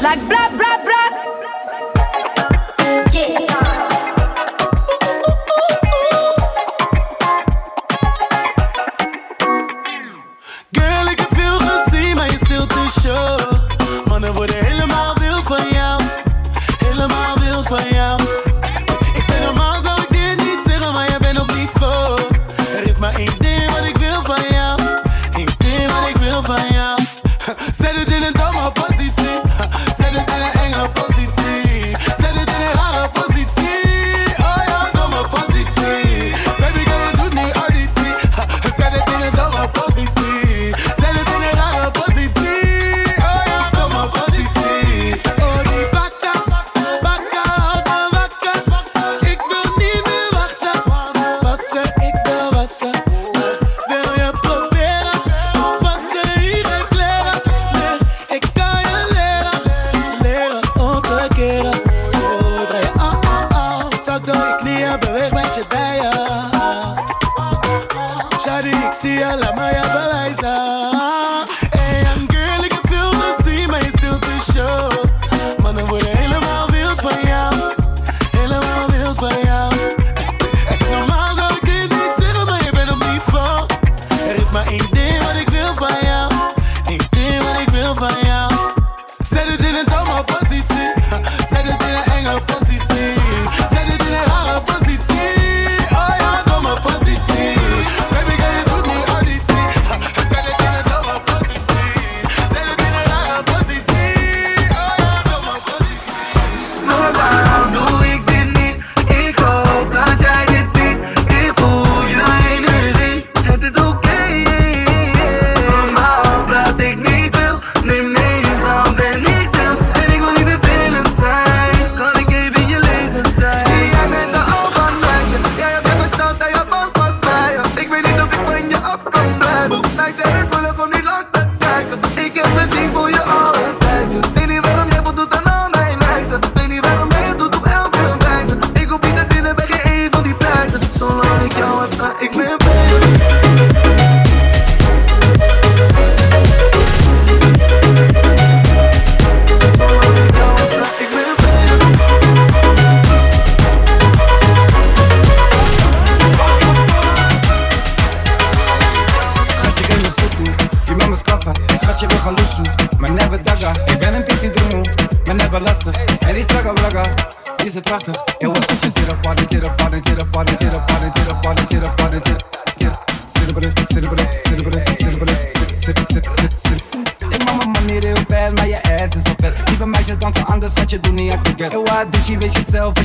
like 0.06 0.22
blah 0.28 0.55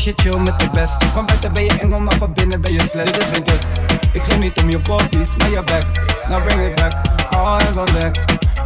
als 0.06 0.10
je 0.10 0.30
chill 0.30 0.40
met 0.40 0.60
de 0.60 0.70
best. 0.74 1.04
Van 1.04 1.26
buiten 1.26 1.54
ben 1.54 1.64
je 1.64 1.74
engel, 1.80 2.00
maar 2.00 2.18
van 2.18 2.34
binnen 2.34 2.62
ben 2.62 2.74
je 2.74 2.80
slecht. 2.80 3.14
Dit 3.14 3.32
is 3.32 3.54
test. 3.54 3.82
Ik 4.14 4.24
geef 4.24 4.38
niet 4.38 4.62
om 4.62 4.70
je 4.70 4.80
poppies, 4.80 5.36
maar 5.38 5.50
je 5.50 5.64
back. 5.64 5.84
Now 6.30 6.44
bring 6.44 6.70
it 6.70 6.76
back, 6.76 6.94
all 7.30 7.46
hands 7.46 7.78
on 7.78 7.86
deck. 7.86 8.16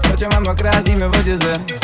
Zet 0.01 0.19
je 0.19 0.27
met 0.27 0.47
me 0.47 0.53
kruis, 0.53 0.83
niet 0.83 1.01
wat 1.01 1.25
je 1.25 1.37
zegt. 1.39 1.74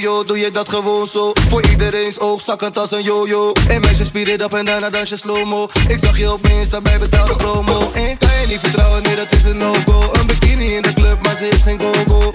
Yo, 0.00 0.24
doe 0.24 0.38
je 0.38 0.50
dat 0.50 0.68
gewoon 0.68 1.06
zo? 1.06 1.32
Voor 1.48 1.62
iedereen's 1.68 2.18
oog, 2.18 2.40
zakkend 2.44 2.78
als 2.78 2.90
een 2.90 3.02
yo-yo. 3.02 3.52
Hey 3.66 3.80
meisje, 3.80 4.04
spier 4.04 4.28
it 4.28 4.42
up 4.42 4.52
en 4.52 4.64
daarna 4.64 4.90
dans 4.90 5.08
je 5.08 5.16
slow-mo. 5.16 5.68
Ik 5.86 5.98
zag 5.98 6.18
je 6.18 6.32
op 6.32 6.46
Insta 6.46 6.80
bij 6.80 6.98
betaalde 6.98 7.36
promo. 7.36 7.90
En 7.94 8.18
kan 8.18 8.40
je 8.40 8.46
niet 8.46 8.60
vertrouwen, 8.60 9.02
nee, 9.02 9.16
dat 9.16 9.32
is 9.32 9.44
een 9.44 9.56
no-go. 9.56 10.10
Een 10.12 10.26
bikini 10.26 10.74
in 10.74 10.82
de 10.82 10.92
club, 10.92 11.22
maar 11.22 11.36
ze 11.36 11.48
is 11.48 11.62
geen 11.62 11.80
go-go. 11.80 12.30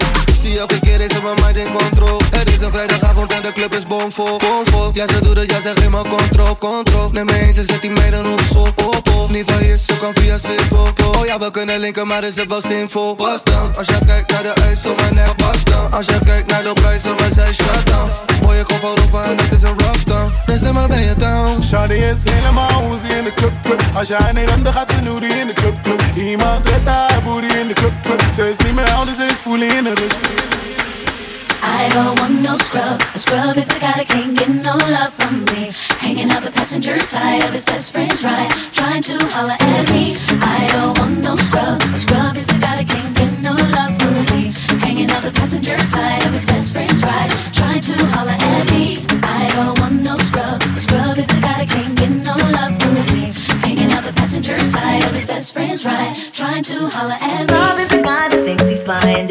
Zie 0.46 0.58
elke 0.58 0.80
keer 0.80 1.00
is 1.00 1.20
mijn 1.22 1.34
mind 1.42 1.56
in 1.56 1.72
control. 1.72 2.18
Het 2.30 2.50
is 2.50 2.60
een 2.60 2.72
vrijdagavond 2.72 3.32
en 3.32 3.42
de 3.42 3.52
club 3.52 3.74
is 3.74 3.86
bomvol, 3.86 4.38
bomvol. 4.38 4.90
Ja, 4.92 5.06
ze 5.06 5.20
doet 5.20 5.38
het, 5.38 5.50
ja, 5.50 5.60
ze 5.60 5.72
geeft 5.74 5.90
me 5.90 6.02
control, 6.08 6.58
control. 6.58 7.10
Neem 7.10 7.24
me 7.24 7.38
eens, 7.38 7.56
ze 7.56 7.64
zet 7.64 7.82
die 7.82 7.90
meiden 7.90 8.32
op 8.32 8.40
school, 8.50 8.68
op, 8.84 9.08
op. 9.16 9.30
Niet 9.30 9.50
van 9.50 9.60
hier, 9.60 9.78
ze 9.78 9.98
kan 9.98 10.12
via 10.14 10.38
Schiphol. 10.38 10.88
Oh 11.16 11.26
ja, 11.26 11.38
we 11.38 11.50
kunnen 11.50 11.78
linken, 11.78 12.06
maar 12.06 12.24
is 12.24 12.36
het 12.36 12.48
wel 12.48 12.60
zinvol. 12.60 13.14
Pas 13.14 13.44
dan, 13.44 13.76
als 13.76 13.86
jij 13.86 13.98
kijkt 14.06 14.30
naar 14.30 14.42
de 14.42 14.52
ijs 14.62 14.86
op 14.86 14.96
mijn 15.00 15.14
nek, 15.14 15.36
pas 15.36 15.64
dan. 15.64 15.92
Als 15.92 16.06
jij 16.06 16.18
kijkt 16.18 16.50
naar 16.50 16.62
de 16.62 16.72
prijs 16.72 17.04
op 17.04 17.18
mijn 17.18 17.32
zij, 17.32 17.52
shut 17.52 17.86
down. 17.86 18.10
Boy, 18.40 18.56
ik 18.56 18.64
kom 18.64 18.80
van 18.80 18.96
Rofa 18.96 19.22
en 19.22 19.36
het 19.36 19.54
is 19.56 19.62
een 19.62 19.78
rough 19.78 20.04
down. 20.04 20.32
Dus 20.46 20.60
dan 20.60 20.74
maar 20.74 20.88
ben 20.88 21.00
je 21.00 21.14
down. 21.16 21.62
Shawty 21.62 21.94
is 21.94 22.30
helemaal 22.30 22.82
hoe 22.82 22.96
ze 23.06 23.16
in 23.16 23.24
de 23.24 23.34
club, 23.34 23.52
club. 23.62 23.82
Als 23.94 24.08
jij 24.08 24.32
niet 24.32 24.64
dan 24.64 24.72
gaat 24.72 24.90
ze 24.90 24.96
noodie 25.08 25.32
in 25.40 25.46
de 25.46 25.52
club, 25.52 25.82
club. 25.82 26.02
Iemand 26.14 26.68
zet 26.68 26.80
haar 26.84 27.20
booty 27.24 27.46
in 27.46 27.66
de 27.68 27.74
club, 27.74 27.92
club. 28.02 28.22
Ze 28.34 28.50
is 28.50 28.64
niet 28.64 28.74
meer 28.74 28.90
oud, 28.90 29.08
ze 29.08 29.24
is 29.24 29.40
fully 29.40 29.66
in 29.66 29.86
een 29.86 29.94
rush. 29.94 30.35
I 31.62 31.88
don't 31.90 32.18
want 32.20 32.40
no 32.42 32.56
scrub. 32.58 33.00
A 33.14 33.18
scrub 33.18 33.56
is 33.56 33.68
a 33.68 33.78
guy 33.78 33.92
that 33.98 34.08
can't 34.08 34.36
get 34.36 34.48
no 34.48 34.76
love 34.76 35.12
from 35.14 35.44
me. 35.52 35.72
Hanging 35.98 36.30
out 36.30 36.42
the 36.42 36.50
passenger 36.50 36.96
side 36.96 37.44
of 37.44 37.52
his 37.52 37.64
best 37.64 37.92
friend's 37.92 38.24
ride, 38.24 38.50
trying 38.72 39.02
to 39.02 39.18
holler 39.34 39.56
at 39.58 39.90
me. 39.90 40.16
I 40.40 40.68
don't 40.72 40.98
want 40.98 41.18
no 41.18 41.36
scrub. 41.36 41.82
A 41.82 41.96
scrub 41.96 42.36
is 42.36 42.48
a 42.48 42.58
guy 42.58 42.82
that 42.82 42.88
can't 42.88 43.14
get 43.16 43.32
no 43.40 43.52
love 43.52 43.92
from 44.00 44.14
me. 44.32 44.52
Hanging 44.80 45.10
out 45.10 45.22
the 45.22 45.32
passenger 45.32 45.78
side 45.78 46.24
of 46.24 46.32
his 46.32 46.44
best 46.44 46.72
friend's 46.72 47.02
ride, 47.02 47.30
trying 47.52 47.82
to 47.82 47.94
holler 48.14 48.38
at 48.38 48.70
me. 48.70 49.04
I 49.22 49.50
don't 49.54 49.78
want 49.80 50.02
no 50.02 50.16
scrub. 50.18 50.62
A 50.62 50.78
scrub 50.78 51.18
is 51.18 51.28
a 51.30 51.40
guy 51.40 51.64
that 51.64 51.68
can't 51.68 51.96
get 51.98 52.10
no 52.10 52.34
love 52.56 52.72
from 52.80 52.94
me. 53.14 53.32
Hanging 53.66 53.90
out 53.92 54.04
the 54.04 54.12
passenger 54.12 54.58
side 54.58 55.04
of 55.04 55.12
his 55.12 55.26
best 55.26 55.52
friend's 55.52 55.84
ride, 55.84 56.16
trying 56.32 56.62
to 56.64 56.88
holler 56.88 57.18
at 57.20 57.42
me. 57.42 57.46
Scrub 57.46 57.78
is 57.78 57.88
the 57.88 58.02
guy 58.02 58.28
that 58.28 58.44
thinks 58.44 58.64
he's 58.64 58.82
flying 58.82 59.28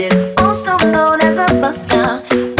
known 0.83 1.21
as 1.21 1.37
a 1.37 1.53
buster. 1.61 2.54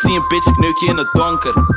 Zien, 0.00 0.24
bitch, 0.28 0.46
ik 0.46 0.56
neuk 0.56 0.78
je 0.78 0.86
in 0.86 0.96
het 0.96 1.08
donker. 1.12 1.67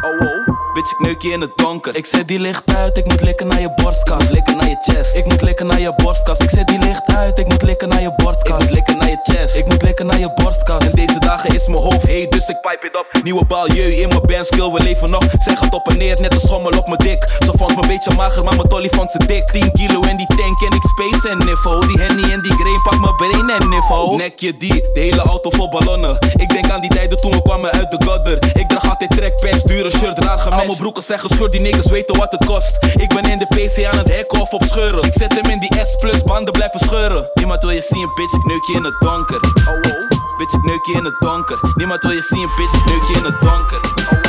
Neuk 1.01 1.21
je 1.21 1.31
in 1.31 1.41
het 1.41 1.57
donker. 1.57 1.95
Ik 1.95 2.05
zet 2.05 2.27
die 2.27 2.39
licht 2.39 2.75
uit, 2.75 2.97
ik 2.97 3.05
moet 3.05 3.21
likken 3.21 3.47
naar 3.47 3.61
je 3.61 3.71
borstkas. 3.75 4.29
Likken 4.29 4.57
naar 4.57 4.69
je 4.69 4.77
chest. 4.79 5.15
Ik 5.15 5.25
moet 5.25 5.41
likken 5.41 5.67
naar 5.67 5.79
je 5.79 5.93
borstkas. 5.95 6.37
Ik 6.37 6.49
zet 6.49 6.67
die 6.67 6.79
licht 6.79 7.15
uit, 7.15 7.39
ik 7.39 7.47
moet 7.47 7.61
likken 7.61 7.89
naar 7.89 8.01
je 8.01 8.13
borstkas. 8.15 8.59
Ik 8.59 8.63
moet 8.63 8.71
likken 8.71 8.97
naar 8.97 9.09
je 9.09 9.19
chest. 9.23 9.55
Ik 9.55 9.65
moet 9.65 9.81
likken 9.81 10.05
naar 10.05 10.19
je 10.19 10.31
borstkas. 10.35 10.85
En 10.85 10.91
deze 10.91 11.19
dagen 11.19 11.55
is 11.55 11.67
mijn 11.67 11.81
hoofd 11.81 12.05
heet, 12.05 12.31
dus 12.31 12.47
ik 12.49 12.61
pipe 12.61 12.87
it 12.87 12.97
op. 12.97 13.23
Nieuwe 13.23 13.45
baljeu 13.45 13.89
in 13.89 14.07
mijn 14.07 14.21
bandskill, 14.21 14.71
we 14.71 14.83
leven 14.83 15.09
nog. 15.09 15.23
Zij 15.37 15.55
gaat 15.55 15.73
op 15.73 15.89
en 15.89 15.97
neer, 15.97 16.21
net 16.21 16.33
een 16.33 16.39
schommel 16.39 16.77
op 16.77 16.87
mijn 16.87 16.99
dik. 16.99 17.29
Ze 17.39 17.51
vond 17.57 17.75
me 17.75 17.81
een 17.81 17.87
beetje 17.87 18.13
mager, 18.15 18.43
maar 18.43 18.55
mijn 18.55 18.67
tolly 18.67 18.89
vond 18.89 19.11
ze 19.11 19.17
dik. 19.17 19.47
10 19.47 19.71
kilo 19.71 19.99
in 19.99 20.17
die 20.17 20.27
tank 20.27 20.61
en 20.61 20.71
ik 20.75 20.83
space 20.83 21.29
en 21.29 21.37
niffo. 21.37 21.79
Die 21.79 21.99
henny 21.99 22.31
en 22.31 22.41
die 22.41 22.53
grain, 22.53 22.81
pak 22.83 22.99
mijn 22.99 23.15
brain 23.15 23.49
en 23.49 23.69
niffo. 23.69 24.15
Nek 24.15 24.39
je 24.39 24.57
die, 24.57 24.91
de 24.93 24.99
hele 24.99 25.21
auto 25.21 25.49
vol 25.49 25.69
ballonnen. 25.69 26.17
Ik 26.35 26.49
denk 26.49 26.69
aan 26.69 26.81
die 26.81 26.89
tijden 26.89 27.17
toen 27.17 27.31
we 27.31 27.41
kwamen 27.41 27.71
uit 27.71 27.91
de 27.91 27.97
godder. 28.05 28.37
Ik 28.53 28.69
draag 28.69 28.89
altijd 28.89 29.11
trackpants, 29.11 29.63
dure 29.63 29.91
shirt, 29.91 30.19
raar 30.19 30.39
gematcht. 30.39 30.90
Broeken 30.91 31.13
zijn 31.15 31.29
gescheurd, 31.29 31.51
die 31.51 31.61
niggas 31.61 31.89
weten 31.89 32.17
wat 32.17 32.31
het 32.31 32.45
kost. 32.45 32.77
Ik 32.95 33.09
ben 33.09 33.23
in 33.31 33.39
de 33.39 33.45
PC 33.45 33.85
aan 33.85 33.97
het 33.97 34.15
hacken 34.15 34.41
of 34.41 34.53
op 34.53 34.63
scheuren. 34.63 35.03
Ik 35.03 35.13
zet 35.13 35.33
hem 35.33 35.51
in 35.51 35.59
die 35.59 35.85
S 35.85 35.95
plus, 35.95 36.23
banden 36.23 36.53
blijven 36.53 36.79
scheuren. 36.79 37.29
Niemand 37.33 37.61
wil 37.61 37.71
je 37.71 37.81
zien, 37.81 38.11
bitch, 38.15 38.33
ik 38.33 38.45
neuk 38.45 38.65
je 38.65 38.73
in 38.73 38.83
het 38.83 38.95
donker. 38.99 39.39
Oh, 39.39 39.91
oh. 39.91 40.37
Bitch, 40.37 40.53
ik 40.53 40.63
neuk 40.63 40.85
je 40.85 40.93
in 40.93 41.05
het 41.05 41.15
donker. 41.19 41.59
Niemand 41.75 42.03
wil 42.03 42.11
je 42.11 42.21
zien, 42.21 42.49
bitch, 42.57 42.73
ik 42.73 42.85
neuk 42.85 43.03
je 43.07 43.13
in 43.13 43.23
het 43.23 43.41
donker. 43.41 43.79
Oh. 44.11 44.20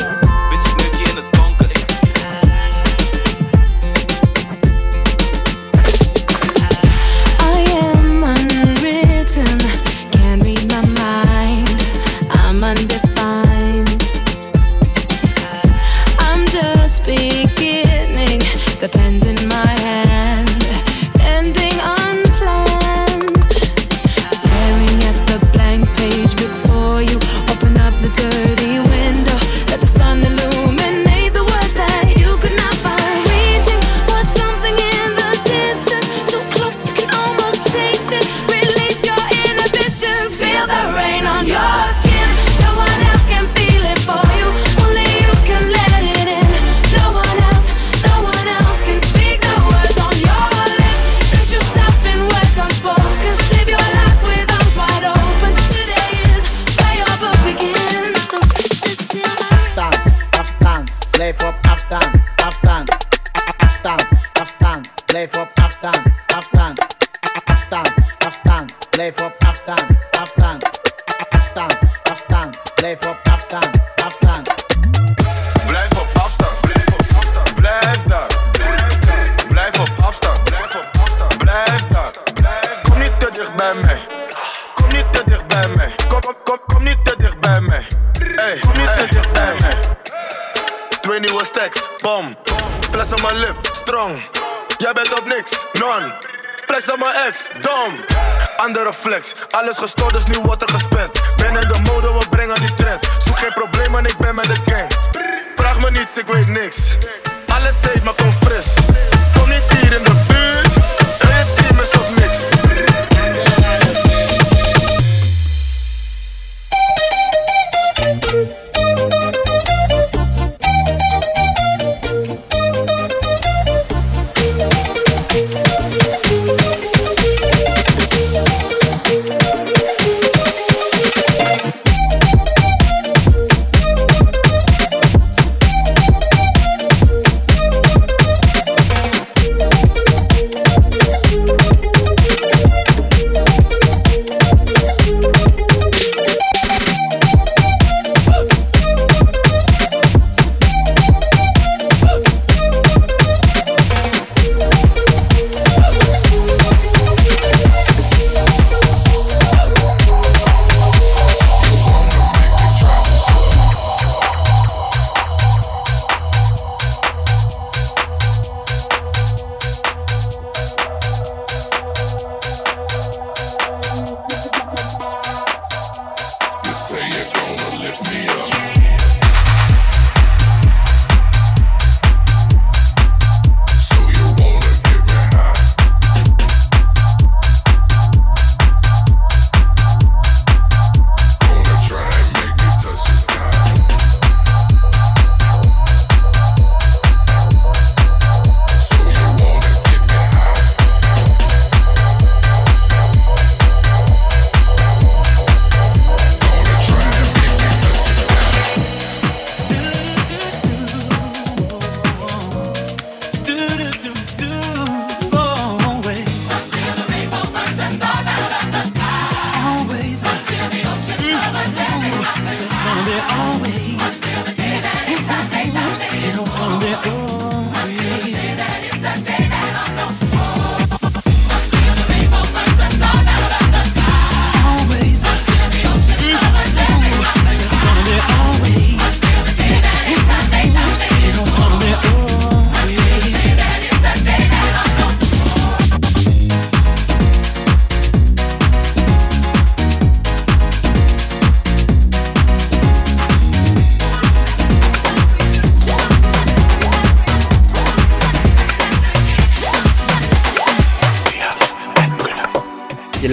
Flex, 99.62 99.78
alles 99.78 99.78
gestoord, 99.78 100.12
dus 100.14 100.24
nu 100.24 100.42
wordt 100.42 100.62
er. 100.62 100.91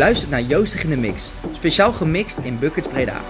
Luistert 0.09 0.31
naar 0.31 0.41
Joostig 0.41 0.83
in 0.83 0.89
de 0.89 0.97
Mix, 0.97 1.29
speciaal 1.51 1.91
gemixt 1.91 2.37
in 2.37 2.59
Buckets 2.59 2.87
Breda. 2.87 3.21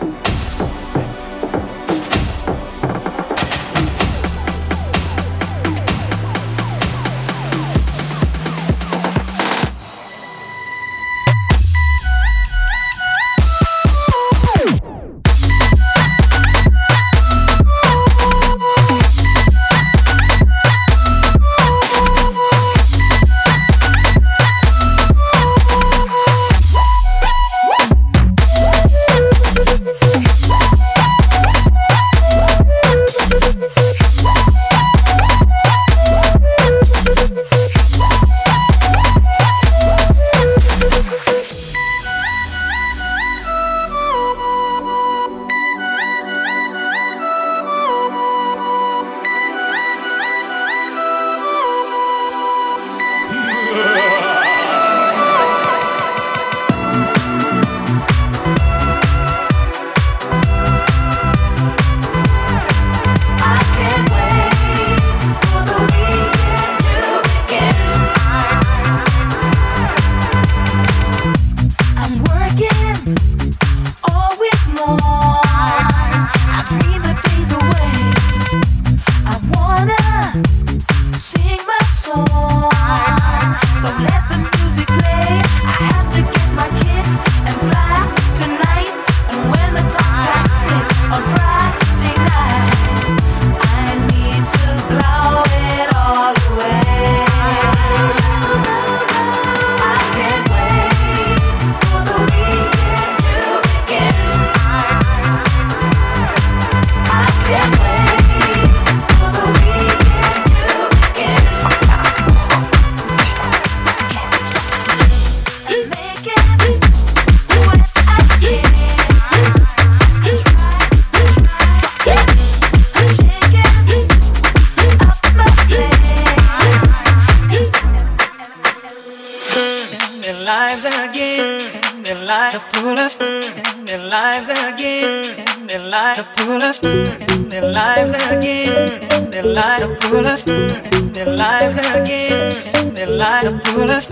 Us, 136.70 136.80
their 136.80 137.72
lives 137.74 138.13
again, 138.30 139.32
their 139.32 139.43
lives 139.43 139.84
to 139.84 139.95
pull 140.01 140.26
us, 140.26 140.43
their 140.43 141.36
lives 141.36 141.78
again, 141.78 142.93
their 142.93 143.07
lives 143.07 143.47
to 143.47 143.72
pull 143.72 143.89
us, 143.89 144.05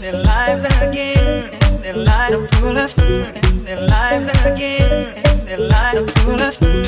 their 0.00 0.22
lives 0.22 0.64
again, 0.64 1.50
their 1.82 1.96
lives 1.96 2.34
to 2.34 2.48
pull 2.56 2.78
us, 2.78 2.94
their 2.94 3.80
lives 3.86 4.26
again, 4.46 5.22
their 5.44 5.58
lives 5.58 5.98
to 5.98 6.22
pull 6.22 6.40
us, 6.40 6.81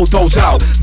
bulldoze 0.00 0.40
out. 0.40 0.79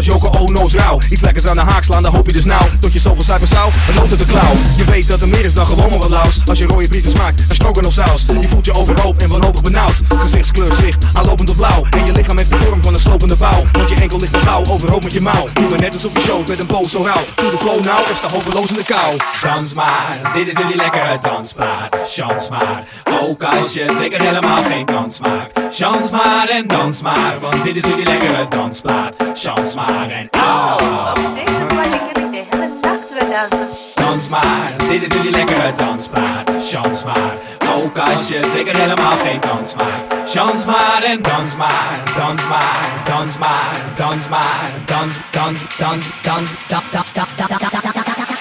Als 0.00 0.08
Joko 0.08 0.38
Ono's 0.38 0.74
rauw. 0.74 0.98
Iets 1.10 1.20
lekkers 1.20 1.46
aan 1.46 1.56
de 1.56 1.62
haak 1.62 1.84
slaan, 1.84 2.02
dan 2.02 2.14
hoop 2.14 2.26
je 2.26 2.32
dus 2.32 2.44
nou. 2.44 2.62
Tot 2.80 2.92
je 2.92 2.98
zoveel 2.98 3.24
suiker 3.24 3.46
zou, 3.46 3.72
dan 3.86 3.94
loopt 3.94 4.10
het 4.10 4.18
de 4.18 4.26
klauw. 4.26 4.52
Je 4.76 4.84
weet 4.84 5.08
dat 5.08 5.20
er 5.20 5.28
meer 5.28 5.44
is 5.44 5.54
dan 5.54 5.66
gewoon 5.66 5.90
maar 5.90 5.98
wat 5.98 6.08
laus. 6.08 6.40
Als 6.46 6.58
je 6.58 6.66
rode 6.66 6.88
briesen 6.88 7.10
smaakt, 7.10 7.46
dan 7.46 7.56
stroken 7.56 7.86
of 7.86 7.92
saus. 7.92 8.24
Je 8.40 8.48
voelt 8.48 8.64
je 8.64 8.74
overhoop 8.74 9.18
en 9.18 9.28
wanhopig 9.28 9.62
benauwd. 9.62 10.00
Gezichtskleur 10.08 10.72
zicht, 10.74 11.04
aanlopend 11.12 11.50
op 11.50 11.56
blauw. 11.56 11.82
En 11.90 12.04
je 12.06 12.12
lichaam 12.12 12.36
heeft 12.36 12.50
de 12.50 12.56
vorm 12.56 12.82
van 12.82 12.94
een 12.94 13.00
slopende 13.00 13.36
bouw. 13.36 13.62
Want 13.72 13.88
je 13.88 13.94
enkel 13.94 14.18
ligt 14.18 14.32
nog 14.32 14.44
gauw, 14.44 14.64
overhoop 14.68 15.02
met 15.02 15.12
je 15.12 15.20
mouw. 15.20 15.48
Doe 15.52 15.68
maar 15.68 15.80
net 15.80 15.94
alsof 15.94 16.12
je 16.12 16.20
showt 16.20 16.48
met 16.48 16.58
een 16.58 16.66
boos 16.66 16.90
zo 16.90 17.02
rauw. 17.02 17.24
Voel 17.36 17.50
de 17.50 17.58
flow 17.58 17.84
nou, 17.84 18.00
of 18.00 18.16
sta 18.16 18.28
hopeloos 18.32 18.68
in 18.68 18.74
de 18.74 18.84
kou. 18.84 19.16
Dans 19.42 19.74
maar, 19.74 20.30
dit 20.34 20.46
is 20.46 20.52
jullie 20.62 20.76
lekkere 20.76 21.18
dansplaat. 21.22 21.96
Chans 22.06 22.48
maar, 22.48 22.84
ook 23.22 23.42
als 23.42 23.72
je 23.72 23.96
zeker 23.98 24.20
helemaal 24.20 24.62
geen 24.62 24.84
kans 24.84 25.20
maakt. 25.20 25.58
Chans 25.70 26.10
maar 26.10 26.48
en 26.48 26.66
dans 26.66 27.02
maar, 27.02 27.40
want 27.40 27.64
dit 27.64 27.76
is 27.76 27.82
jullie 27.82 28.04
lekkere 28.04 28.46
dansplaat. 28.48 29.14
Chans 29.34 29.74
maar 29.74 29.89
en 29.98 30.28
oh. 30.30 31.14
De 31.14 32.46
hele 32.50 32.70
nacht 32.80 33.10
wil 33.10 33.28
dansen. 33.30 33.78
Dans 33.94 34.28
maar, 34.28 34.72
dit 34.88 35.02
is 35.02 35.08
jullie 35.16 35.30
lekkere 35.30 35.74
dansplaat. 35.76 36.50
Chans 36.70 37.04
maar, 37.04 37.34
ook 37.76 37.98
als 37.98 38.28
je 38.28 38.50
zeker 38.54 38.76
helemaal 38.76 39.16
geen 39.16 39.40
kans 39.40 39.74
maakt. 39.74 40.30
Chans 40.30 40.64
maar 40.64 41.02
en 41.02 41.22
dans 41.22 41.56
maar, 41.56 42.00
dans 42.14 42.46
maar, 42.48 43.02
dans 43.04 43.38
maar, 43.38 43.80
dans 43.96 44.28
maar, 44.28 44.70
dans, 44.86 45.18
dans, 45.30 45.64
dans, 45.78 46.06
dans, 46.22 46.52
dans, 46.68 46.90
dans, 46.92 46.92
dans, 46.92 47.12
dans, 47.14 47.36
dans, 47.36 47.58
dans, 47.58 47.70
dans, 47.70 47.92
dans. 47.94 48.28
Dans 48.28 48.39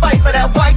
fight 0.00 0.18
for 0.18 0.32
that 0.32 0.54
white 0.54 0.67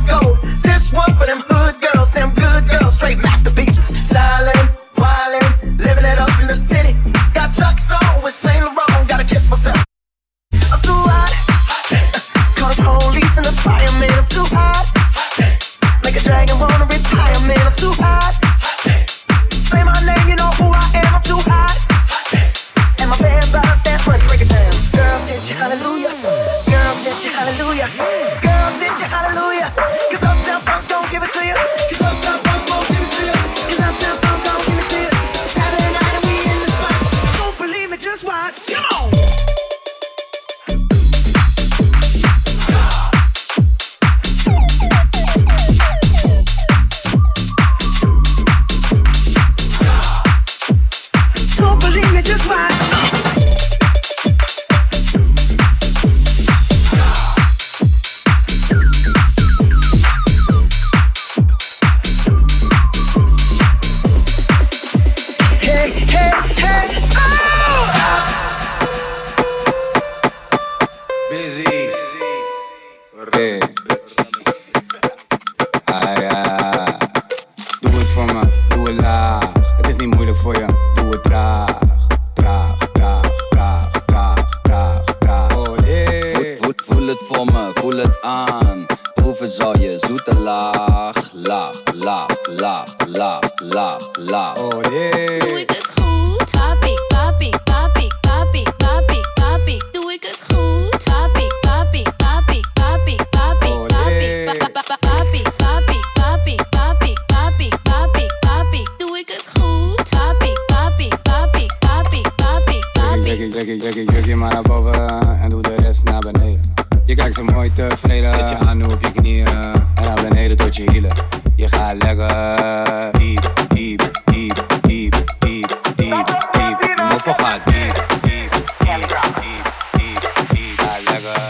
Je 121.91 121.97
gaat 121.97 122.03
lekker 122.03 123.19
diep, 123.19 123.51
diep, 123.69 124.01
diep, 124.25 124.55
diep, 124.81 125.13
diep, 125.39 125.69
diep, 125.95 126.27
diep. 126.55 126.79
Je 126.95 127.03
moffel 127.09 127.33
gaat 127.33 127.59
diep, 127.65 128.05
diep, 128.21 128.51
diep, 128.79 129.07
diep, 129.41 129.73
diep, 129.97 130.23
diep. 130.51 130.77
Ga 130.77 131.11
lekker. 131.11 131.41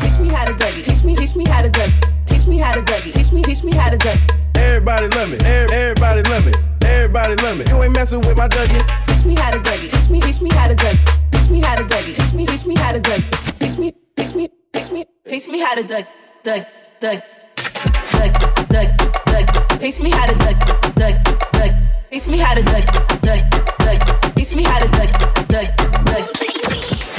Teach 0.00 0.18
me 0.18 0.28
how 0.28 0.44
to 0.44 0.52
Dougie. 0.52 0.82
Teach 0.82 1.02
me, 1.02 1.14
teach 1.14 1.34
me 1.34 1.44
how 1.48 1.62
to 1.62 1.70
Dougie. 1.70 2.24
Teach 2.24 2.46
me 2.46 2.58
how 2.58 2.72
to 2.72 2.82
Dougie. 2.82 3.12
Teach 3.12 3.32
me, 3.32 3.40
teach 3.42 3.62
me 3.64 3.72
how 3.72 3.88
to 3.90 3.96
Dougie. 3.96 4.20
Everybody 4.52 5.08
love 5.16 5.30
me. 5.30 5.36
Everybody 5.46 6.22
love 6.28 6.44
me. 6.44 6.52
Everybody 6.84 7.34
love 7.36 7.56
me. 7.58 7.64
You 7.68 7.82
ain't 7.82 7.94
messing 7.94 8.20
with 8.20 8.36
my 8.36 8.48
Dougie. 8.48 8.84
Teach 9.06 9.24
me 9.24 9.34
how 9.40 9.50
to 9.50 9.58
Dougie. 9.58 9.88
Teach 9.90 10.10
me, 10.10 10.20
teach 10.20 10.40
me 10.42 10.50
how 10.52 10.68
to 10.68 10.74
Dougie. 10.74 11.30
Teach 11.32 11.48
me 11.50 11.60
how 11.62 11.76
to 11.76 11.84
Dougie. 11.84 12.14
Teach 12.14 12.34
me, 12.34 12.44
teach 12.44 12.66
me 12.66 12.74
how 12.76 12.92
to 12.92 13.00
Dougie. 13.00 13.58
Teach 13.58 13.78
me, 13.78 13.92
teach 14.16 14.34
me, 14.34 14.48
teach 14.72 14.90
me, 14.90 15.04
teach 15.26 15.48
me 15.48 15.60
how 15.60 15.74
to 15.74 15.82
Doug, 15.82 16.04
Doug, 16.44 16.66
Doug, 17.00 17.22
duck, 18.30 18.68
duck, 18.68 18.88
duck. 19.26 19.78
Teach 19.78 20.00
me 20.00 20.10
how 20.10 20.26
to 20.26 20.34
duck, 20.38 20.58
duck, 20.94 21.14
duck. 21.52 21.72
Teach 22.10 22.28
me 22.28 22.38
how 22.38 22.54
to 22.54 22.62
duck, 22.62 22.84
duck, 23.22 23.40
duck. 23.78 24.34
Teach 24.36 24.54
me 24.54 24.62
how 24.62 24.78
to 24.78 24.88
duck, 24.88 25.10
duck, 25.48 25.68
duck. 26.04 26.22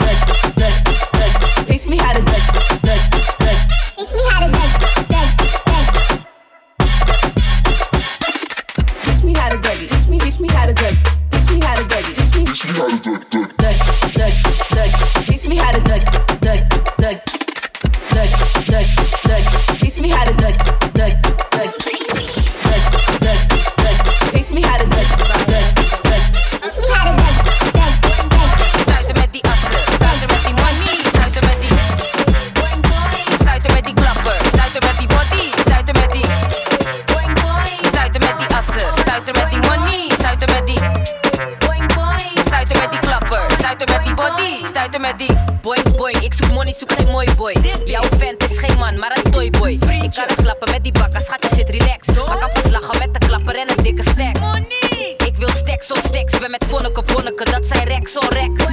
Duck, 0.07 0.19
duck, 0.55 0.75
duck. 1.11 1.65
Teach 1.67 1.87
me 1.87 1.97
how 1.97 2.13
to 2.13 2.21
duck, 2.21 2.43
duck, 2.83 3.01
duck. 3.39 3.59
Teach 3.97 4.13
me 4.15 4.27
how 4.29 4.39
to 4.39 4.51
duck, 4.51 4.71
duck, 5.09 5.29
duck. 5.43 5.67
Teach 9.03 9.23
me 9.23 9.33
how 9.33 9.49
to 9.49 9.57
duck. 9.59 9.59
duck, 9.59 9.61
duck. 9.61 9.79
teach 10.19 10.39
me 10.39 10.47
how 10.47 10.65
to 10.65 10.73
duck. 10.73 10.95
duck, 11.31 11.49
me 11.51 11.59
how 11.61 11.75
to 11.75 11.83
duck. 11.87 12.05
Teach 12.15 12.35
me. 12.35 12.45
Teach 12.45 12.63
me 12.63 12.77
how 12.77 12.87
to 12.87 12.97
duck, 13.03 13.29
duck. 13.57 13.77
Duck, 14.13 14.33
duck, 14.33 14.35
duck. 14.71 14.91
Teach 15.25 15.47
me 15.47 15.55
how 15.55 15.71
to 15.71 15.81
duck, 15.81 16.03
duck, 16.39 16.61
duck. 16.97 17.17
Duck, 18.13 18.29
duck, 18.65 18.85
duck. 19.23 19.43
Teach 19.79 19.99
me 19.99 20.09
how 20.09 20.23
to 20.23 20.33
duck. 20.33 20.92
Stuiten 44.84 45.01
met 45.01 45.27
die. 45.27 45.38
Boing 45.61 45.95
boing, 45.95 46.17
ik 46.17 46.34
zoek 46.34 46.51
money, 46.51 46.73
zoek 46.73 46.91
geen 46.91 47.07
mooi 47.07 47.27
boy. 47.38 47.55
Jouw 47.86 48.03
vent 48.17 48.43
is 48.43 48.57
geen 48.57 48.77
man, 48.77 48.99
maar 48.99 49.19
een 49.23 49.31
toy 49.31 49.49
boy. 49.49 49.71
Ik 49.71 50.11
kan 50.11 50.25
het 50.27 50.36
klappen 50.36 50.71
met 50.71 50.84
die 50.84 50.91
bakken, 50.91 51.21
schatje 51.21 51.55
zit 51.55 51.69
relax. 51.69 52.07
Kan 52.25 52.49
pas 52.53 52.71
lachen 52.71 52.97
met 52.99 53.13
de 53.13 53.27
klapper 53.27 53.55
en 53.55 53.69
een 53.69 53.84
dikke 53.84 54.03
snack. 54.03 54.36
Ik 55.25 55.36
wil 55.38 55.49
stacks 55.49 55.91
op 55.91 55.97
stacks, 55.97 56.39
ben 56.39 56.51
met 56.51 56.65
vonneke 56.69 57.03
bonneke, 57.03 57.43
dat 57.43 57.65
zijn 57.65 57.88
rex 57.88 58.17
on 58.17 58.27
rex. 58.27 58.63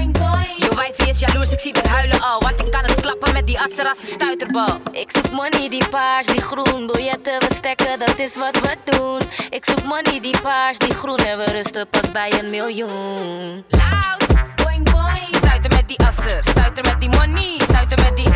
Je 0.56 0.74
wijfie 0.74 1.08
is 1.08 1.18
jaloers, 1.18 1.52
ik 1.52 1.60
zie 1.60 1.72
het 1.72 1.86
huilen 1.86 2.20
al. 2.20 2.40
Want 2.40 2.60
ik 2.60 2.70
kan 2.70 2.82
het 2.82 3.00
klappen 3.00 3.32
met 3.32 3.46
die 3.46 3.60
asser 3.60 3.88
als 3.88 4.02
een 4.02 4.08
stuiterbal. 4.08 4.78
Ik 4.92 5.10
zoek 5.10 5.30
money, 5.30 5.68
die 5.68 5.88
paars, 5.88 6.26
die 6.26 6.40
groen. 6.40 6.86
Biljetten 6.86 7.38
we 7.38 7.54
stekken, 7.54 7.98
dat 7.98 8.18
is 8.18 8.36
wat 8.36 8.60
we 8.60 8.76
doen. 8.84 9.20
Ik 9.50 9.64
zoek 9.64 9.82
money, 9.82 10.20
die 10.20 10.40
paars, 10.42 10.78
die 10.78 10.94
groen. 10.94 11.18
En 11.18 11.38
we 11.38 11.44
rusten 11.44 11.88
pas 11.88 12.12
bij 12.12 12.32
een 12.40 12.50
miljoen. 12.50 13.64
danser. 16.20 16.42
Stuiter 16.50 16.84
met 16.84 17.00
die 17.00 17.08
money, 17.08 17.58
stuiter 17.62 17.98
met 17.98 18.16
die. 18.16 18.28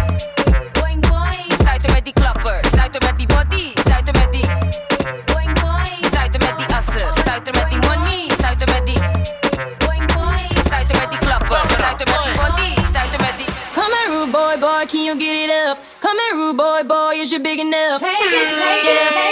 Boing 0.73 1.01
boing. 1.01 1.53
Stuiter 1.61 1.93
met 1.93 2.05
die 2.05 2.13
klapper, 2.13 2.61
stuiter 2.67 3.01
met 3.03 3.19
die 3.19 3.27
body, 3.27 3.73
stuiter 3.81 4.15
met 4.15 4.33
die. 4.33 4.47
Boing 5.25 5.61
boing. 5.61 6.05
Stuiter 6.07 6.41
met 6.41 6.59
die 6.59 6.67
asser, 6.77 7.13
stuiter 7.21 7.55
met 7.55 7.71
die 7.71 7.79
money, 7.89 8.29
stuiter 8.39 8.69
met 8.73 8.87
die. 8.87 9.01
Boing 9.79 10.07
boing. 10.15 10.51
Stuiter 10.67 10.97
met 11.01 11.09
die 11.11 11.19
klapper, 11.19 11.63
stuiter 11.71 12.07
met 12.13 12.23
die 12.25 12.37
body, 12.37 12.71
stuiter 12.89 13.21
met 13.21 13.35
die. 13.37 13.49
Come 13.75 13.93
here, 13.97 14.11
rude 14.13 14.33
boy, 14.33 14.57
boy, 14.61 14.87
can 14.87 15.05
you 15.05 15.19
get 15.19 15.37
it 15.45 15.51
up? 15.69 15.79
Come 16.01 16.19
here, 16.19 16.37
rude 16.37 16.57
boy, 16.57 16.83
boy, 16.87 17.21
is 17.21 17.33
you 17.33 17.41
big 17.41 17.59
enough? 17.59 18.01
Take 18.01 18.19
it, 18.21 18.49
take 18.61 19.19
it. 19.19 19.24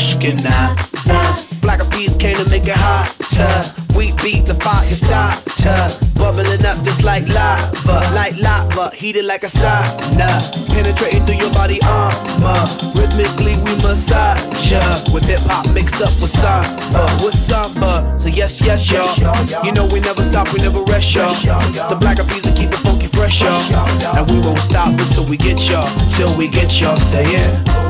Ashkenaz. 0.00 1.60
Black 1.60 1.80
beats 1.90 2.16
came 2.16 2.36
to 2.36 2.48
make 2.48 2.66
it 2.66 2.72
hotter. 2.74 3.68
We 3.94 4.12
beat 4.22 4.46
the 4.46 4.54
fire 4.54 4.86
starter. 4.88 5.92
Bubbling 6.16 6.64
up 6.64 6.80
just 6.84 7.04
like 7.04 7.28
lava, 7.28 8.00
like 8.14 8.34
lava, 8.38 8.96
heated 8.96 9.26
like 9.26 9.42
a 9.42 9.46
sauna. 9.46 10.28
Penetrating 10.72 11.26
through 11.26 11.36
your 11.36 11.52
body 11.52 11.80
armor. 11.82 12.64
Rhythmically 12.96 13.60
we 13.60 13.76
massage 13.84 14.72
ya. 14.72 14.80
With 15.12 15.26
hip 15.26 15.40
hop 15.44 15.68
mixed 15.74 16.00
up 16.00 16.12
with 16.16 16.32
samba, 16.32 17.04
with 17.22 17.36
samba. 17.36 18.18
So 18.18 18.28
yes, 18.28 18.58
yes, 18.62 18.90
y'all. 18.90 19.64
You 19.64 19.72
know 19.72 19.86
we 19.92 20.00
never 20.00 20.22
stop, 20.22 20.50
we 20.54 20.60
never 20.60 20.82
rest, 20.84 21.14
y'all. 21.14 21.34
The 21.90 21.96
black 22.00 22.16
beats 22.28 22.46
will 22.46 22.56
keep 22.56 22.72
it 22.72 22.80
funky 22.80 23.08
fresh, 23.08 23.42
y'all. 23.42 24.16
And 24.16 24.30
we 24.30 24.40
won't 24.40 24.60
stop 24.60 24.98
until 24.98 25.26
we 25.26 25.36
get 25.36 25.60
y'all, 25.68 25.88
till 26.08 26.34
we 26.38 26.48
get 26.48 26.80
y'all. 26.80 26.96
Say 26.96 27.24
it. 27.24 27.68
Yeah. 27.68 27.89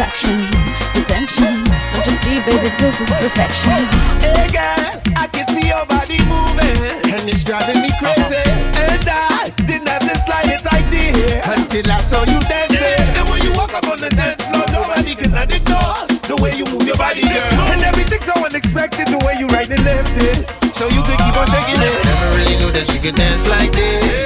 attraction, 0.00 0.48
attention. 0.96 1.60
Don't 1.92 2.06
you 2.06 2.16
see, 2.16 2.40
baby, 2.48 2.72
this 2.80 3.02
is 3.02 3.12
perfection. 3.20 3.84
Hey 4.24 4.48
girl, 4.48 4.96
I 5.14 5.28
can 5.28 5.46
see 5.52 5.68
your 5.68 5.84
body 5.84 6.16
moving, 6.24 7.12
and 7.12 7.28
it's 7.28 7.44
driving 7.44 7.82
me 7.84 7.92
crazy. 8.00 8.40
And 8.80 9.04
I 9.04 9.52
didn't 9.68 9.88
have 9.88 10.00
the 10.00 10.16
slightest 10.24 10.66
idea 10.72 11.44
until 11.44 11.84
I 11.92 12.00
saw 12.00 12.24
you 12.24 12.40
dancing. 12.48 12.80
Yeah. 12.80 13.20
And 13.20 13.28
when 13.28 13.42
you 13.44 13.52
walk 13.52 13.74
up 13.74 13.84
on 13.88 14.00
the 14.00 14.08
dance 14.08 14.40
floor, 14.48 14.64
nobody 14.72 15.14
can't 15.14 15.52
ignore 15.52 16.08
the 16.32 16.36
way 16.40 16.56
you 16.56 16.64
move 16.64 16.86
your 16.88 16.96
body, 16.96 17.20
girl. 17.20 17.60
And 17.68 17.82
everything's 17.84 18.24
so 18.24 18.32
unexpected, 18.40 19.08
the 19.08 19.20
way 19.20 19.36
you 19.36 19.48
right 19.48 19.68
and 19.68 19.84
left 19.84 20.16
it, 20.16 20.48
so 20.74 20.88
you 20.88 21.04
could 21.04 21.20
keep 21.20 21.36
on 21.36 21.44
shaking 21.44 21.76
it. 21.76 21.92
Never 22.08 22.28
really 22.40 22.56
knew 22.56 22.72
that 22.72 22.88
you 22.88 23.00
could 23.04 23.16
dance 23.16 23.46
like 23.46 23.72
this. 23.72 24.19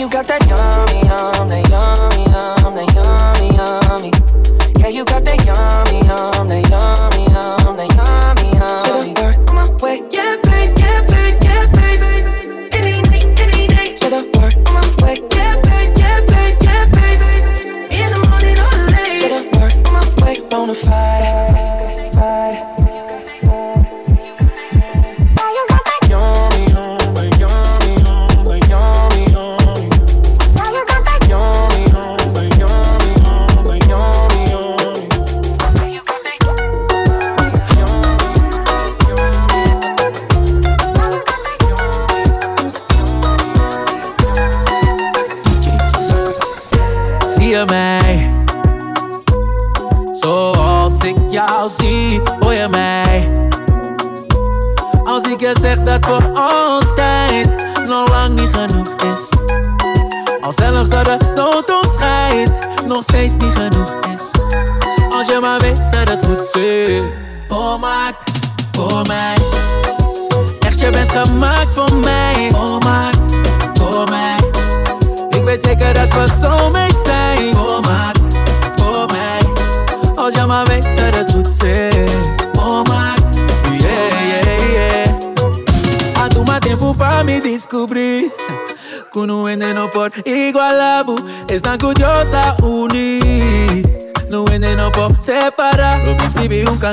you 0.00 0.08
got 0.08 0.26
that 0.26 0.40
yummy, 0.46 1.06
yum, 1.06 1.48
that 1.48 1.68
yummy. 1.68 2.19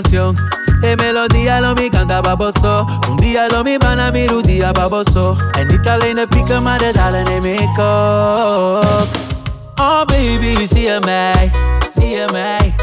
Canción. 0.01 0.35
De 0.81 0.95
melodía 0.97 1.59
lo 1.59 1.73
mi 1.73 1.89
canta 1.89 2.21
baboso. 2.21 2.85
Un 3.09 3.17
día 3.17 3.47
lo 3.49 3.63
mi 3.63 3.77
van 3.77 3.99
a 3.99 4.11
mi 4.11 4.27
día 4.43 4.71
baboso. 4.71 5.35
En 5.57 5.67
de 5.67 6.27
pieken, 6.29 6.61
maar 6.61 6.77
de 6.77 6.91
dalen 6.93 7.25
neem 7.25 7.45
ik 7.45 7.79
ook. 7.79 9.07
Oh 9.79 10.03
baby, 10.05 10.65
zie 10.67 10.81
je 10.81 10.99
mij, 11.05 11.51
zie 11.95 12.09
je 12.09 12.25
mij. 12.31 12.75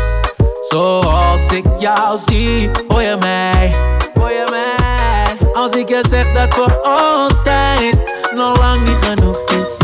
Zoals 0.70 1.46
ik 1.52 1.64
jou 1.78 2.18
zie, 2.26 2.70
hoor 2.88 3.02
je 3.02 3.16
mij, 3.20 3.74
hoor 4.14 4.30
je 4.30 4.46
mij. 4.50 5.52
Als 5.54 5.72
ik 5.72 5.88
je 5.88 6.04
zeg 6.08 6.32
dat 6.32 6.54
voor 6.54 6.80
altijd 6.82 7.98
nog 8.34 8.58
lang 8.58 8.84
niet 8.84 9.06
genoeg 9.06 9.38
is. 9.60 9.78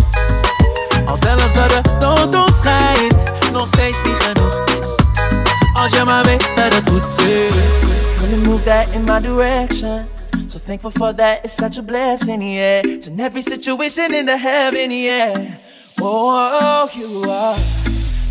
Al 1.07 1.17
zelfs 1.17 1.55
dat 1.55 1.71
de 1.71 1.81
dood 1.99 2.35
ons 2.35 2.59
scheidt, 2.59 3.53
nog 3.53 3.67
steeds 3.67 3.99
niet 4.05 4.17
genoeg 4.19 4.40
maar 5.89 6.25
weet 6.25 6.53
dat 6.57 6.75
het 6.75 6.91
goed 6.91 7.07
zit. 7.19 7.55
Gonna 8.19 8.37
move 8.37 8.63
that 8.65 8.87
in 8.93 9.05
my 9.05 9.21
direction. 9.21 10.07
So 10.49 10.59
thankful 10.65 10.91
for 10.91 11.15
that, 11.15 11.39
it's 11.43 11.55
such 11.55 11.79
a 11.79 11.83
blessing, 11.83 12.43
yeah. 12.43 12.83
Turn 13.01 13.21
every 13.21 13.41
situation 13.41 14.15
into 14.15 14.37
heaven, 14.37 14.91
yeah. 14.91 15.39
Oh, 16.03 16.89
you 16.93 17.31
are 17.31 17.57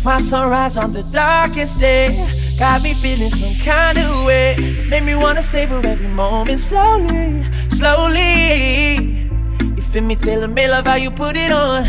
my 0.04 0.20
sunrise 0.20 0.78
on 0.78 0.92
the 0.92 1.02
darkest 1.12 1.80
day. 1.80 2.14
Got 2.58 2.82
me 2.82 2.94
feeling 2.94 3.30
some 3.30 3.54
kind 3.64 3.98
of 3.98 4.26
way. 4.26 4.56
Make 4.88 5.04
me 5.04 5.14
wanna 5.16 5.42
savor 5.42 5.80
every 5.84 6.08
moment 6.08 6.60
slowly, 6.60 7.44
slowly. 7.70 9.18
You 9.58 9.82
feel 9.82 10.02
me, 10.02 10.14
tailor 10.14 10.48
made, 10.48 10.68
love 10.68 10.86
how 10.86 10.96
you 10.96 11.10
put 11.10 11.36
it 11.36 11.50
on. 11.50 11.84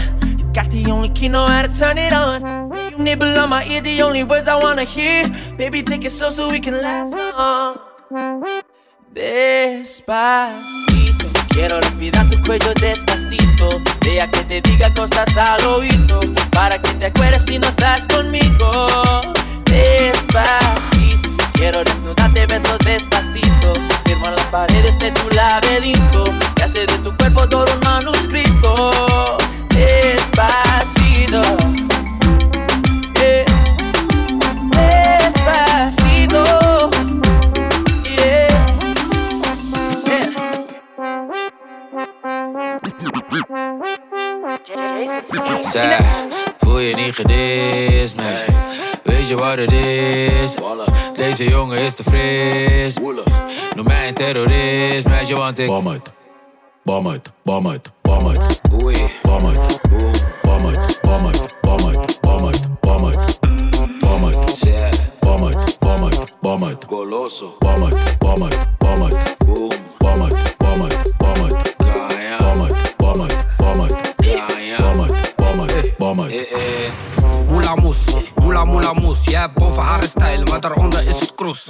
Got 0.53 0.69
the 0.69 0.85
only 0.91 1.09
key, 1.09 1.29
know 1.29 1.47
how 1.47 1.61
to 1.61 1.69
turn 1.69 1.97
it 1.97 2.11
on. 2.11 2.71
You 2.91 2.97
nibble 2.97 3.39
on 3.39 3.49
my 3.49 3.63
ear, 3.65 3.79
the 3.79 4.01
only 4.01 4.23
words 4.25 4.49
I 4.49 4.55
wanna 4.55 4.83
hear. 4.83 5.29
Baby, 5.57 5.81
take 5.81 6.03
it 6.03 6.11
slow 6.11 6.29
so 6.29 6.49
we 6.49 6.59
can 6.59 6.81
last 6.81 7.13
long. 7.13 7.77
Despacito, 9.13 10.45
quiero 11.49 11.79
respirar 11.79 12.29
tu 12.29 12.41
cuello 12.41 12.73
despacito. 12.73 13.81
Deja 14.01 14.29
que 14.29 14.43
te 14.43 14.61
diga 14.61 14.93
cosas 14.93 15.37
al 15.37 15.65
oído, 15.65 16.19
para 16.51 16.81
que 16.81 16.93
te 16.95 17.05
acuerdes 17.05 17.45
si 17.45 17.57
no 17.57 17.67
estás 17.67 18.07
conmigo. 18.07 18.87
Despacito, 19.65 21.29
quiero 21.53 21.83
desnudarte 21.83 22.45
besos 22.47 22.79
despacito. 22.79 23.73
Firmo 24.05 24.29
las 24.29 24.45
paredes 24.47 24.99
de 24.99 25.11
tu 25.11 25.29
laberinto, 25.29 26.25
y 26.57 26.61
hace 26.61 26.85
de 26.87 26.97
tu 26.97 27.15
cuerpo 27.15 27.47
todo 27.47 27.65
un 27.73 27.79
manuscrito. 27.81 29.37
Despacito. 29.73 31.41
eh, 33.13 33.45
Despacito. 34.69 36.43
Yeah. 38.03 38.59
Zij, 45.61 45.99
voel 46.57 46.79
je 46.79 46.95
niet 46.95 47.15
gedist, 47.15 48.15
meisje 48.15 48.45
Weet 49.03 49.27
je 49.27 49.35
wat 49.35 49.57
het 49.57 49.71
is? 49.71 50.53
Deze 51.15 51.43
jongen 51.49 51.77
is 51.79 51.93
te 51.93 52.03
fris 52.03 52.97
Noem 53.75 53.85
mij 53.85 54.07
een 54.07 54.13
terrorist, 54.13 55.07
meisje, 55.07 55.35
want 55.35 55.59
ik 55.59 55.67
Bam 55.67 55.87
het, 55.87 56.11
bam 56.83 57.05
het, 57.05 57.31
bam 57.43 57.65
het, 57.65 57.91
помыть, 58.11 58.61
помыть, 58.61 58.99
помыть, 59.23 59.79
помыть, 60.43 61.01
помыть, 61.01 61.41
помыть, 61.61 62.19
помыть, 62.21 63.39
помыть, 64.01 64.41
помыть, 65.21 65.79
помыть, 65.79 66.33
помыть, 66.41 66.85
goloso, 66.87 67.51
помыть, 67.61 67.95
помыть, 68.19 68.57
помыть, 68.79 69.17
бум, 69.39 69.71
помыть, 69.99 70.35
помыть, 70.57 70.97
помыть, 71.19 71.77
помыть, 71.79 72.75
помыть, 72.97 73.35
помыть, 73.57 73.95
помыть, 74.77 75.35
помыть, 75.37 75.97
помыть. 75.97 76.60
moela 77.75 77.81
moes. 77.81 78.15
Moela 78.35 78.65
moela 78.65 78.93
moes. 78.93 79.23
Jij 79.23 79.39
hebt 79.39 79.53
boven 79.53 79.83
haar 79.83 80.03
stijl, 80.03 80.43
maar 80.43 80.59
daaronder 80.59 81.07
is 81.07 81.19
het 81.19 81.35
kroes. 81.35 81.69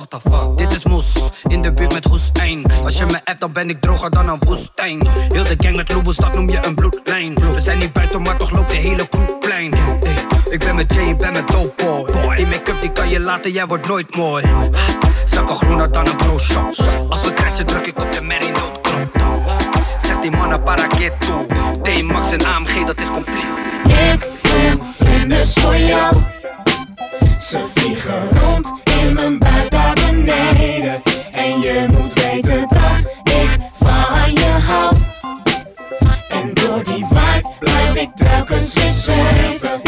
Dit 0.56 0.72
is 0.72 0.84
moes, 0.84 1.14
in 1.48 1.62
de 1.62 1.74
buurt 1.74 1.94
met 1.94 2.06
hoestijn. 2.06 2.64
Als 2.84 2.98
je 2.98 3.06
me 3.06 3.20
appt, 3.24 3.40
dan 3.40 3.52
ben 3.52 3.70
ik 3.70 3.82
droger 3.82 4.10
dan 4.10 4.30
een 4.30 4.40
woestijn. 4.40 5.08
Heel 5.30 5.44
de 5.44 5.56
gang 5.58 5.76
met 5.76 5.94
loebels, 5.94 6.16
dat 6.16 6.34
noem 6.34 6.50
je 6.50 6.66
een 6.66 6.76
bloedlijn. 6.76 7.36
We 7.36 7.60
zijn 7.60 7.78
niet 7.78 7.94
buiten, 7.94 8.22
maar 8.22 8.38
toch 8.38 8.52
loopt 8.52 8.70
de 8.70 8.78
hele 8.78 9.08
kroeg. 9.08 9.30
Ik 10.50 10.60
ben 10.60 10.76
met 10.76 10.94
Jane, 10.94 11.16
ben 11.16 11.32
met 11.32 11.48
Topo. 11.48 12.06
Die 12.36 12.48
make-up 12.48 12.82
die 12.82 12.92
kan 12.92 13.10
je 13.10 13.20
laten, 13.20 13.52
jij 13.52 13.66
wordt 13.66 13.88
nooit 13.88 14.16
mooi. 14.16 14.46
Strakker 15.26 15.56
groener 15.56 15.92
dan 15.92 16.08
een 16.08 16.16
bro. 16.16 16.32
Als 17.10 17.22
we 17.22 17.34
crashen, 17.34 17.66
druk 17.66 17.88
ik 17.88 18.00
op 18.00 18.12
de 18.12 18.22
merry 18.22 18.50
note 18.50 18.82
18 20.22 20.38
mannen 20.38 20.64
para 20.64 20.88
que 20.88 21.12
toe. 21.20 21.48
T-Max 21.84 22.32
en 22.34 22.46
AMG, 22.46 22.86
dat 22.86 23.02
is 23.02 23.10
compleet. 23.10 23.46
Ik 24.14 24.28
voel 24.34 24.84
vlinders 24.84 25.54
voor 25.54 25.78
jou. 25.78 26.16
Ze 27.40 27.66
vliegen 27.76 28.30
rond 28.30 28.74
in 29.02 29.14
mijn 29.14 29.40
buik 29.40 29.72
naar 29.72 29.94
beneden. 29.94 31.02
En 31.32 31.62
je 31.62 31.88
moet 31.92 32.14
weten 32.14 32.68
dat 32.70 33.12
ik 33.24 33.58
van 33.74 34.34
je 34.34 34.58
hou. 34.68 34.96
En 36.30 36.54
door 36.54 36.84
die 36.84 37.06
vibe 37.06 37.50
blijf 37.60 37.96
ik 37.96 38.10
telkens 38.16 38.74
je 38.74 38.92
zweven. 38.92 39.82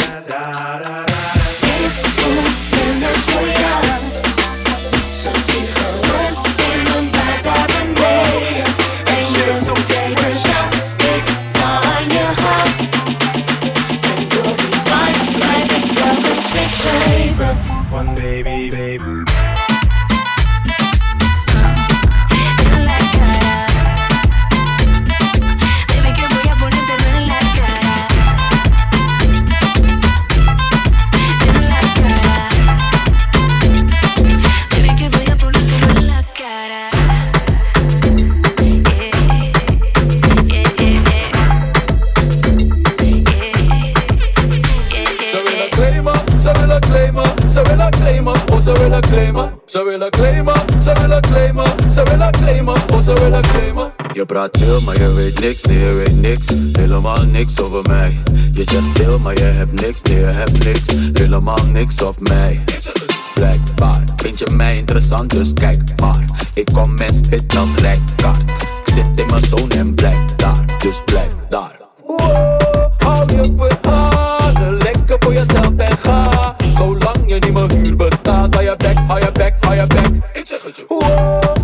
Ze 49.73 49.83
willen 49.83 50.09
claimen, 50.09 50.81
ze 50.81 50.93
willen 51.01 51.21
claimen, 51.21 51.91
ze 51.91 52.03
willen 52.03 52.31
claimen, 52.31 52.73
oh 52.91 52.99
ze 52.99 53.13
willen 53.13 53.41
claimen. 53.41 53.91
Je 54.13 54.25
praat 54.25 54.57
veel, 54.59 54.81
maar 54.81 54.99
je 54.99 55.13
weet 55.13 55.39
niks, 55.39 55.63
nee 55.63 55.79
je 55.79 55.93
weet 55.93 56.21
niks. 56.21 56.47
Helemaal 56.71 57.23
niks 57.23 57.61
over 57.61 57.81
mij. 57.87 58.17
Je 58.51 58.63
zegt 58.63 58.85
veel, 58.93 59.19
maar 59.19 59.33
je 59.33 59.43
hebt 59.43 59.81
niks, 59.81 60.01
nee 60.01 60.19
je 60.19 60.25
hebt 60.25 60.63
niks. 60.63 60.95
Helemaal 61.13 61.65
niks 61.71 62.01
op 62.01 62.19
mij. 62.19 62.63
Blijkbaar 63.33 64.03
vind 64.15 64.39
je 64.39 64.49
mij 64.51 64.75
interessant, 64.75 65.29
dus 65.29 65.53
kijk 65.53 65.99
maar. 66.01 66.25
Ik 66.53 66.69
kom 66.73 66.97
en 66.97 67.13
spit 67.13 67.55
als 67.57 67.75
rijkaard. 67.75 68.51
Ik 68.85 68.93
zit 68.93 69.19
in 69.19 69.27
mijn 69.29 69.43
zone 69.43 69.75
en 69.75 69.95
blijf 69.95 70.35
daar, 70.35 70.65
dus 70.77 71.01
blijf 71.05 71.31
daar. 71.49 71.79
Wow, 72.05 72.91
hou 72.97 73.35
je 73.35 73.53
verhalen. 73.57 74.77
Lekker 74.77 75.15
voor 75.19 75.33
jezelf 75.33 75.77
en 75.77 75.97
ga. 75.97 76.55
Zolang 76.69 77.23
je 77.25 77.33
niet 77.33 77.53
mijn 77.53 77.71
huur 77.71 77.95
betaalt 77.95 78.12
hou 79.77 79.87
je 80.03 80.39
Ik 80.39 80.47
zeg 80.47 80.63
het 80.63 80.85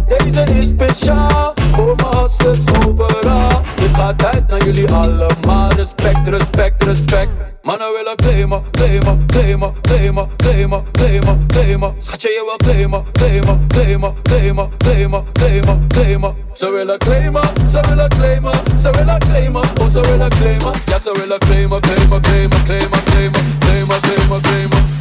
je 0.07 0.17
deze 0.17 0.53
is 0.53 0.67
speciaal 0.67 1.53
Voor 1.71 1.95
mijn 1.95 2.17
hustlers 2.17 2.59
overal 2.85 3.61
Dit 3.75 3.95
gaat 3.95 4.25
uit 4.25 4.47
naar 4.47 4.63
jullie 4.63 4.91
allemaal 4.91 5.71
Respect, 5.71 6.27
respect, 6.27 6.83
respect 6.83 7.29
Mannen 7.61 7.87
willen 7.93 8.15
claimen, 8.15 8.63
claimen, 8.71 9.25
claimen, 9.25 9.73
claimen, 9.81 10.27
claimen, 10.37 10.83
claimen, 10.91 11.45
claimen 11.47 11.93
Schatje 11.97 12.29
je 12.29 12.43
wil 12.45 12.69
claimen, 12.69 13.03
claimen, 13.11 13.67
claimen, 13.67 14.13
claimen, 14.21 14.69
claimen, 14.77 15.23
claimen, 15.31 15.87
claimen 15.87 16.35
Ze 16.53 16.69
willen 16.71 16.97
claimen, 16.97 17.69
ze 17.69 17.81
willen 17.87 18.09
claimen, 18.09 18.53
ze 18.79 18.91
willen 18.91 19.19
claimen, 19.19 19.61
oh 19.81 19.87
ze 19.87 20.01
willen 20.01 20.29
claimen 20.29 20.71
Ja 20.85 20.99
ze 20.99 21.11
willen 21.19 21.39
claimen, 21.39 21.81
claimen, 21.81 22.21
claimen, 22.21 22.63
claimen, 22.63 23.03
claimen, 23.03 23.41
claimen, 23.59 23.99
claimen, 24.01 24.41
claimen 24.41 24.98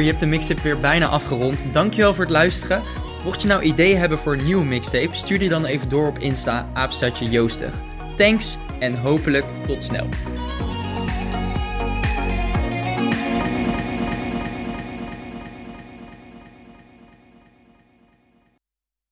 je 0.00 0.06
hebt 0.06 0.20
de 0.20 0.26
mixtape 0.26 0.62
weer 0.62 0.78
bijna 0.78 1.06
afgerond. 1.06 1.58
Dankjewel 1.72 2.14
voor 2.14 2.24
het 2.24 2.32
luisteren. 2.32 2.82
Mocht 3.24 3.42
je 3.42 3.48
nou 3.48 3.62
ideeën 3.62 3.98
hebben 3.98 4.18
voor 4.18 4.32
een 4.32 4.44
nieuwe 4.44 4.64
mixtape, 4.64 5.16
stuur 5.16 5.38
die 5.38 5.48
dan 5.48 5.64
even 5.64 5.88
door 5.88 6.08
op 6.08 6.18
Insta, 6.18 6.66
apenstaartje 6.72 7.28
Joostig. 7.28 7.72
Thanks 8.16 8.56
en 8.78 8.94
hopelijk 8.94 9.44
tot 9.66 9.82
snel. 9.82 10.06